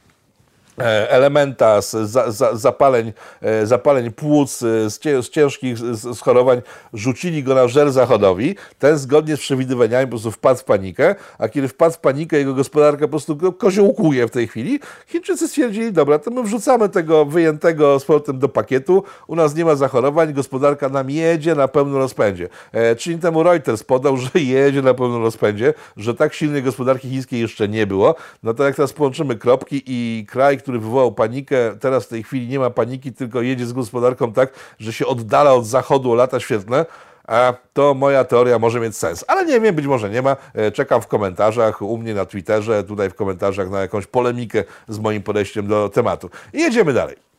elementa 1.09 1.83
z 1.83 2.11
zapaleń, 2.53 3.13
e, 3.43 3.67
zapaleń 3.67 4.11
płuc, 4.11 4.63
e, 4.63 4.91
z, 4.91 5.29
ciężkich 5.31 5.79
schorowań, 6.15 6.63
rzucili 6.93 7.43
go 7.43 7.55
na 7.55 7.69
żer 7.69 7.93
zachodowi. 7.93 8.57
Ten 8.79 8.99
zgodnie 8.99 9.37
z 9.37 9.41
przewidywaniami 9.41 10.07
po 10.07 10.11
prostu 10.11 10.31
wpadł 10.31 10.61
w 10.61 10.65
panikę, 10.65 11.15
a 11.39 11.49
kiedy 11.49 11.69
wpadł 11.69 11.95
w 11.95 11.99
panikę, 11.99 12.39
jego 12.39 12.55
gospodarka 12.55 13.01
po 13.01 13.09
prostu 13.09 13.53
koziołkuje 13.53 14.29
w 14.29 14.31
tej 14.31 14.49
chwili. 14.49 14.81
Chińczycy 15.07 15.49
stwierdzili, 15.49 15.93
dobra, 15.93 16.19
to 16.19 16.31
my 16.31 16.43
wrzucamy 16.43 16.89
tego 16.89 17.25
wyjętego 17.25 17.99
z 17.99 18.05
powrotem 18.05 18.39
do 18.39 18.49
pakietu, 18.49 19.03
u 19.27 19.37
nas 19.37 19.55
nie 19.55 19.65
ma 19.65 19.75
zachorowań, 19.75 20.35
gospodarka 20.35 20.89
nam 20.89 21.11
jedzie 21.11 21.55
na 21.55 21.69
pełnym 21.69 21.97
rozpędzie. 21.97 22.49
E, 22.73 22.97
czyli 22.97 23.19
temu 23.19 23.43
Reuters 23.43 23.85
podał, 23.85 24.17
że 24.17 24.31
jedzie 24.35 24.83
na 24.83 24.95
pełnym 24.95 25.23
rozpędzie, 25.23 25.75
że 25.97 26.15
tak 26.15 26.35
silnej 26.35 26.63
gospodarki 26.63 27.11
chińskiej 27.11 27.41
jeszcze 27.41 27.69
nie 27.69 27.87
było. 27.87 28.15
No 28.43 28.55
to 28.55 28.65
jak 28.65 28.77
teraz 28.77 28.93
połączymy 28.93 29.37
kropki 29.37 29.83
i 29.87 30.27
kraj, 30.29 30.59
który 30.59 30.70
który 30.71 30.81
wywołał 30.81 31.13
panikę, 31.13 31.57
teraz 31.81 32.05
w 32.05 32.09
tej 32.09 32.23
chwili 32.23 32.49
nie 32.49 32.59
ma 32.59 32.71
paniki, 32.71 33.13
tylko 33.13 33.43
jedzie 33.43 33.67
z 33.67 33.73
gospodarką 33.73 34.33
tak, 34.33 34.53
że 34.79 34.93
się 34.93 35.07
oddala 35.07 35.53
od 35.53 35.67
zachodu 35.67 36.13
o 36.13 36.15
lata 36.15 36.41
świetlne, 36.41 36.87
a 37.29 37.55
to 37.73 37.95
moja 37.95 38.25
teoria 38.25 38.59
może 38.59 38.81
mieć 38.81 38.97
sens. 38.97 39.25
Ale 39.29 39.47
nie 39.47 39.61
wiem, 39.61 39.75
być 39.75 39.87
może 39.87 40.11
nie 40.11 40.23
ma. 40.23 40.37
E, 40.55 40.71
czekam 40.71 41.03
w 41.03 41.07
komentarzach 41.07 41.83
u 41.83 41.99
mnie 41.99 42.15
na 42.15 42.27
Twitterze, 42.27 42.85
tutaj 42.85 43.11
w 43.11 43.15
komentarzach 43.15 43.71
na 43.71 43.81
jakąś 43.81 44.07
polemikę 44.07 44.65
z 44.89 44.99
moim 44.99 45.23
podejściem 45.23 45.67
do 45.67 45.89
tematu. 45.89 46.31
I 46.53 46.61
jedziemy 46.61 46.93
dalej. 46.93 47.30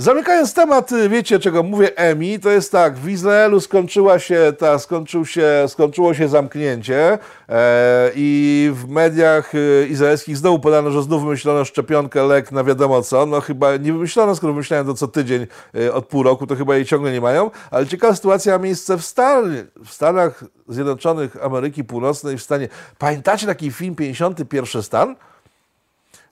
Zamykając 0.00 0.54
temat, 0.54 0.92
y, 0.92 1.08
wiecie 1.08 1.38
czego 1.38 1.62
mówię, 1.62 1.96
EMI, 1.96 2.40
to 2.40 2.50
jest 2.50 2.72
tak, 2.72 2.98
w 2.98 3.08
Izraelu 3.08 3.60
skończyła 3.60 4.18
się 4.18 4.52
ta, 4.58 4.78
skończył 4.78 5.26
się, 5.26 5.64
skończyło 5.68 6.14
się 6.14 6.28
zamknięcie 6.28 7.18
e, 7.48 8.10
i 8.14 8.70
w 8.74 8.88
mediach 8.88 9.52
e, 9.54 9.86
izraelskich 9.86 10.36
znowu 10.36 10.58
podano, 10.58 10.90
że 10.90 11.02
znów 11.02 11.22
wymyślono 11.22 11.64
szczepionkę, 11.64 12.22
lek 12.22 12.52
na 12.52 12.64
wiadomo 12.64 13.02
co, 13.02 13.26
no 13.26 13.40
chyba 13.40 13.76
nie 13.76 13.92
wymyślono, 13.92 14.36
skoro 14.36 14.52
wymyślałem 14.52 14.86
to 14.86 14.94
co 14.94 15.08
tydzień 15.08 15.46
e, 15.74 15.94
od 15.94 16.06
pół 16.06 16.22
roku, 16.22 16.46
to 16.46 16.56
chyba 16.56 16.76
jej 16.76 16.84
ciągle 16.84 17.12
nie 17.12 17.20
mają, 17.20 17.50
ale 17.70 17.86
ciekawa 17.86 18.14
sytuacja 18.14 18.58
ma 18.58 18.64
miejsce 18.64 18.98
w, 18.98 19.04
Stan 19.04 19.54
w 19.84 19.90
Stanach 19.90 20.44
Zjednoczonych 20.68 21.44
Ameryki 21.44 21.84
Północnej, 21.84 22.38
w 22.38 22.42
stanie, 22.42 22.68
pamiętacie 22.98 23.46
taki 23.46 23.72
film 23.72 23.94
51 23.94 24.82
stan? 24.82 25.16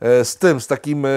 E, 0.00 0.24
z 0.24 0.36
tym, 0.36 0.60
z 0.60 0.66
takim 0.66 1.06
e, 1.06 1.08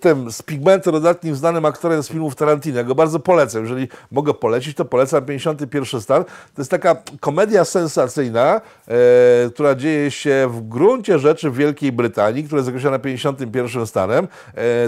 tym, 0.00 0.32
z 0.32 0.42
pigmentem 0.42 0.92
dodatnim 0.92 1.34
znanym 1.34 1.64
aktorem 1.64 2.02
z 2.02 2.08
filmów 2.08 2.34
Tarantino. 2.34 2.78
Ja 2.78 2.84
go 2.84 2.94
bardzo 2.94 3.20
polecam. 3.20 3.62
Jeżeli 3.62 3.88
mogę 4.10 4.34
polecić, 4.34 4.76
to 4.76 4.84
polecam 4.84 5.24
51 5.24 6.00
stan. 6.00 6.24
To 6.24 6.30
jest 6.62 6.70
taka 6.70 6.96
komedia 7.20 7.64
sensacyjna, 7.64 8.60
e, 8.88 9.50
która 9.50 9.74
dzieje 9.74 10.10
się 10.10 10.48
w 10.50 10.68
gruncie 10.68 11.18
rzeczy 11.18 11.50
w 11.50 11.56
Wielkiej 11.56 11.92
Brytanii, 11.92 12.44
która 12.44 12.58
jest 12.58 12.68
określona 12.68 12.98
51 12.98 13.86
stanem. 13.86 14.28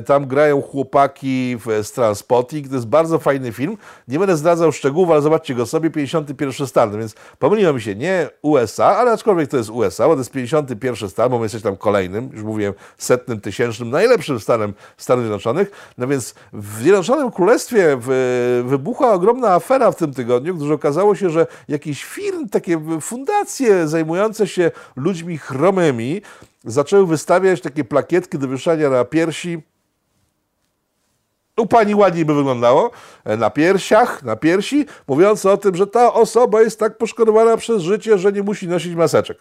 Tam 0.07 0.27
grają 0.27 0.63
chłopaki 0.63 1.57
w, 1.67 1.87
z 1.87 1.93
Transpotting. 1.93 2.69
To 2.69 2.75
jest 2.75 2.87
bardzo 2.87 3.19
fajny 3.19 3.53
film. 3.53 3.77
Nie 4.09 4.19
będę 4.19 4.37
zdradzał 4.37 4.73
szczegółów, 4.73 5.11
ale 5.11 5.23
zobaczcie 5.23 5.55
go 5.55 5.67
sobie, 5.67 5.91
51 5.91 6.67
stan. 6.67 6.99
Więc 6.99 7.15
pomyliłem 7.39 7.81
się, 7.81 7.95
nie 7.95 8.29
USA, 8.43 8.97
ale 8.97 9.13
aczkolwiek 9.13 9.51
to 9.51 9.57
jest 9.57 9.71
USA, 9.71 10.07
bo 10.07 10.15
to 10.15 10.21
jest 10.21 10.31
51 10.31 11.09
stan, 11.09 11.31
bo 11.31 11.39
my 11.39 11.45
jesteśmy 11.45 11.71
tam 11.71 11.77
kolejnym, 11.77 12.31
już 12.33 12.43
mówiłem, 12.43 12.75
setnym, 13.13 13.41
tysięcznym, 13.41 13.91
najlepszym 13.91 14.41
stanem 14.41 14.75
Stanów 14.97 15.25
Zjednoczonych. 15.25 15.71
No 15.99 16.07
więc 16.07 16.35
w 16.53 16.79
Zjednoczonym 16.79 17.31
Królestwie 17.31 17.97
wybuchła 18.65 19.13
ogromna 19.13 19.55
afera 19.55 19.93
w 19.93 19.97
tym 19.97 20.15
tygodniu, 20.15 20.55
gdyż 20.55 20.71
okazało 20.71 21.15
się, 21.15 21.31
że 21.31 21.47
jakieś 21.69 22.05
firmy, 22.05 22.49
takie 22.49 23.01
fundacje 23.01 23.89
zajmujące 23.89 24.47
się 24.47 24.71
ludźmi 24.97 25.39
chromymi 25.39 26.23
zaczęły 26.65 27.07
wystawiać 27.07 27.61
takie 27.61 27.85
plakietki 27.85 28.39
do 28.39 28.49
wyszania 28.49 28.91
na 28.91 29.05
piersi 29.05 29.63
u 31.57 31.67
pani 31.67 31.95
ładniej 31.95 32.25
by 32.25 32.35
wyglądało 32.35 32.91
e, 33.25 33.37
na 33.37 33.51
piersiach, 33.51 34.23
na 34.23 34.37
piersi, 34.37 34.87
mówiąc 35.09 35.47
o 35.47 35.57
tym, 35.57 35.77
że 35.77 35.87
ta 35.87 36.13
osoba 36.13 36.63
jest 36.63 36.79
tak 36.79 36.99
poszkodowana 36.99 37.57
przez 37.57 37.83
życie, 37.83 38.19
że 38.19 38.33
nie 38.33 38.43
musi 38.43 38.69
nosić 38.69 38.95
maseczek. 38.95 39.39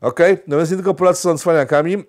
Ok? 0.00 0.20
No 0.46 0.56
więc 0.56 0.70
nie 0.70 0.76
tylko 0.76 0.94
Polacy 0.94 1.22
są 1.22 1.38
cwaniakami, 1.38 2.04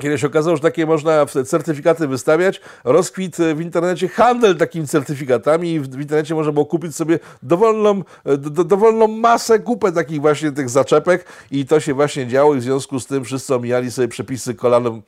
kiedy 0.00 0.18
się 0.18 0.26
okazało, 0.26 0.56
że 0.56 0.62
takie 0.62 0.86
można 0.86 1.26
certyfikaty 1.26 2.08
wystawiać, 2.08 2.60
rozkwit 2.84 3.36
w 3.36 3.60
internecie 3.60 4.08
handel 4.08 4.56
takimi 4.56 4.86
certyfikatami 4.86 5.72
i 5.72 5.80
w 5.80 6.00
internecie 6.00 6.34
można 6.34 6.52
było 6.52 6.66
kupić 6.66 6.96
sobie 6.96 7.18
dowolną, 7.42 8.02
do, 8.38 8.64
dowolną 8.64 9.08
masę, 9.08 9.58
kupę 9.58 9.92
takich 9.92 10.20
właśnie 10.20 10.52
tych 10.52 10.70
zaczepek 10.70 11.24
i 11.50 11.66
to 11.66 11.80
się 11.80 11.94
właśnie 11.94 12.26
działo 12.26 12.54
i 12.54 12.58
w 12.58 12.62
związku 12.62 13.00
z 13.00 13.06
tym 13.06 13.24
wszyscy 13.24 13.54
omijali 13.54 13.90
sobie 13.90 14.08
przepisy 14.08 14.54
kolanem 14.54 15.02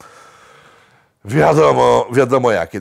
wiadomo, 1.24 2.06
wiadomo 2.12 2.50
jakie. 2.50 2.80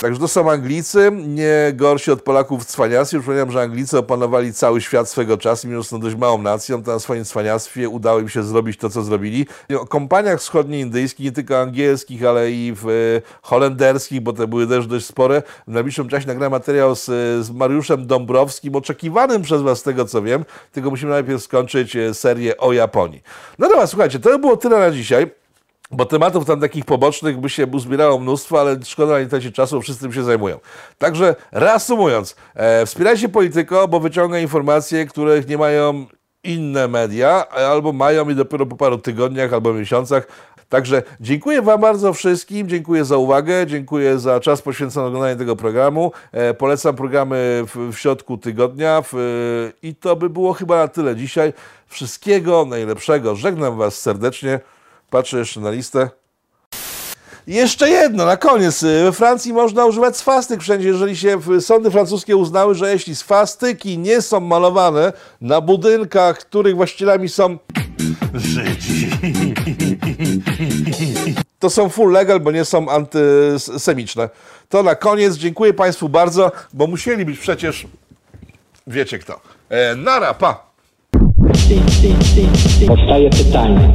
Tak- 0.00 0.10
Także 0.10 0.20
to 0.20 0.28
są 0.28 0.50
Anglicy, 0.50 1.10
nie 1.26 1.72
gorsi 1.74 2.10
od 2.10 2.22
Polaków 2.22 2.64
w 2.64 2.66
cwaniactwie. 2.66 3.18
Przypominam, 3.18 3.50
że 3.50 3.60
Anglicy 3.60 3.98
opanowali 3.98 4.52
cały 4.52 4.80
świat 4.80 5.08
swego 5.08 5.38
czasu, 5.38 5.68
mimo 5.68 5.82
że 5.82 5.88
są 5.88 6.00
dość 6.00 6.16
małą 6.16 6.42
nacją, 6.42 6.82
to 6.82 6.92
na 6.92 6.98
swoim 6.98 7.24
cwaniactwie 7.24 7.88
udało 7.88 8.20
im 8.20 8.28
się 8.28 8.42
zrobić 8.42 8.76
to, 8.78 8.90
co 8.90 9.02
zrobili. 9.02 9.46
O 9.80 9.86
kompaniach 9.86 10.38
wschodnioindyjskich, 10.40 11.24
nie 11.24 11.32
tylko 11.32 11.60
angielskich, 11.60 12.24
ale 12.24 12.50
i 12.50 12.72
w 12.76 12.88
e, 12.88 12.92
holenderskich, 13.42 14.20
bo 14.20 14.32
te 14.32 14.46
były 14.46 14.66
też 14.66 14.86
dość 14.86 15.06
spore. 15.06 15.42
W 15.68 15.72
najbliższym 15.72 16.08
czasie 16.08 16.26
nagrałem 16.26 16.52
materiał 16.52 16.94
z, 16.96 17.04
z 17.46 17.50
Mariuszem 17.50 18.06
Dąbrowskim, 18.06 18.76
oczekiwanym 18.76 19.42
przez 19.42 19.62
Was 19.62 19.78
z 19.78 19.82
tego, 19.82 20.04
co 20.04 20.22
wiem, 20.22 20.44
tylko 20.72 20.90
musimy 20.90 21.10
najpierw 21.10 21.42
skończyć 21.42 21.96
e, 21.96 22.14
serię 22.14 22.56
o 22.56 22.72
Japonii. 22.72 23.22
No 23.58 23.68
dobra, 23.68 23.86
słuchajcie, 23.86 24.18
to 24.18 24.30
by 24.30 24.38
było 24.38 24.56
tyle 24.56 24.78
na 24.78 24.90
dzisiaj. 24.90 25.39
Bo 25.90 26.04
tematów 26.04 26.44
tam 26.44 26.60
takich 26.60 26.84
pobocznych 26.84 27.40
by 27.40 27.48
się 27.48 27.66
uzbierało 27.66 28.18
mnóstwo, 28.18 28.60
ale 28.60 28.76
szkoda 28.84 29.12
na 29.12 29.20
nie 29.20 29.26
tracić 29.26 29.54
czasu, 29.54 29.80
wszyscy 29.80 30.02
tym 30.02 30.12
się 30.12 30.22
zajmują. 30.22 30.58
Także 30.98 31.36
reasumując, 31.52 32.36
e, 32.54 32.86
wspierajcie 32.86 33.28
polityko, 33.28 33.88
bo 33.88 34.00
wyciąga 34.00 34.38
informacje, 34.38 35.06
których 35.06 35.48
nie 35.48 35.58
mają 35.58 36.06
inne 36.44 36.88
media, 36.88 37.48
albo 37.48 37.92
mają 37.92 38.28
i 38.28 38.34
dopiero 38.34 38.66
po 38.66 38.76
paru 38.76 38.98
tygodniach 38.98 39.52
albo 39.52 39.72
miesiącach. 39.72 40.26
Także 40.68 41.02
dziękuję 41.20 41.62
Wam 41.62 41.80
bardzo 41.80 42.12
wszystkim, 42.12 42.68
dziękuję 42.68 43.04
za 43.04 43.16
uwagę, 43.16 43.66
dziękuję 43.66 44.18
za 44.18 44.40
czas 44.40 44.62
poświęcony 44.62 45.06
oglądaniu 45.06 45.38
tego 45.38 45.56
programu. 45.56 46.12
E, 46.32 46.54
polecam 46.54 46.96
programy 46.96 47.64
w, 47.66 47.92
w 47.92 47.98
środku 47.98 48.38
tygodnia 48.38 49.02
w, 49.12 49.72
i 49.82 49.94
to 49.94 50.16
by 50.16 50.30
było 50.30 50.52
chyba 50.52 50.76
na 50.76 50.88
tyle 50.88 51.16
dzisiaj. 51.16 51.52
Wszystkiego 51.86 52.64
najlepszego, 52.64 53.36
żegnam 53.36 53.78
Was 53.78 54.00
serdecznie. 54.00 54.60
Patrzę 55.10 55.38
jeszcze 55.38 55.60
na 55.60 55.70
listę. 55.70 56.10
Jeszcze 57.46 57.88
jedno, 57.88 58.24
na 58.26 58.36
koniec. 58.36 58.82
We 58.82 59.12
Francji 59.12 59.52
można 59.52 59.84
używać 59.84 60.16
swastyk 60.16 60.60
wszędzie, 60.60 60.88
jeżeli 60.88 61.16
się 61.16 61.38
sądy 61.60 61.90
francuskie 61.90 62.36
uznały, 62.36 62.74
że 62.74 62.92
jeśli 62.92 63.16
swastyki 63.16 63.98
nie 63.98 64.22
są 64.22 64.40
malowane 64.40 65.12
na 65.40 65.60
budynkach, 65.60 66.38
których 66.38 66.76
właścicielami 66.76 67.28
są 67.28 67.58
Żydzi, 68.34 69.10
to 71.58 71.70
są 71.70 71.88
full 71.88 72.12
legal, 72.12 72.40
bo 72.40 72.50
nie 72.50 72.64
są 72.64 72.88
antysemiczne. 72.88 74.28
To 74.68 74.82
na 74.82 74.94
koniec. 74.94 75.36
Dziękuję 75.36 75.74
Państwu 75.74 76.08
bardzo, 76.08 76.52
bo 76.72 76.86
musieli 76.86 77.24
być 77.24 77.38
przecież, 77.38 77.86
wiecie 78.86 79.18
kto. 79.18 79.40
E, 79.68 79.94
nara, 79.96 80.34
pa! 80.34 80.70
Powstaje 82.86 83.30
pytanie, 83.30 83.94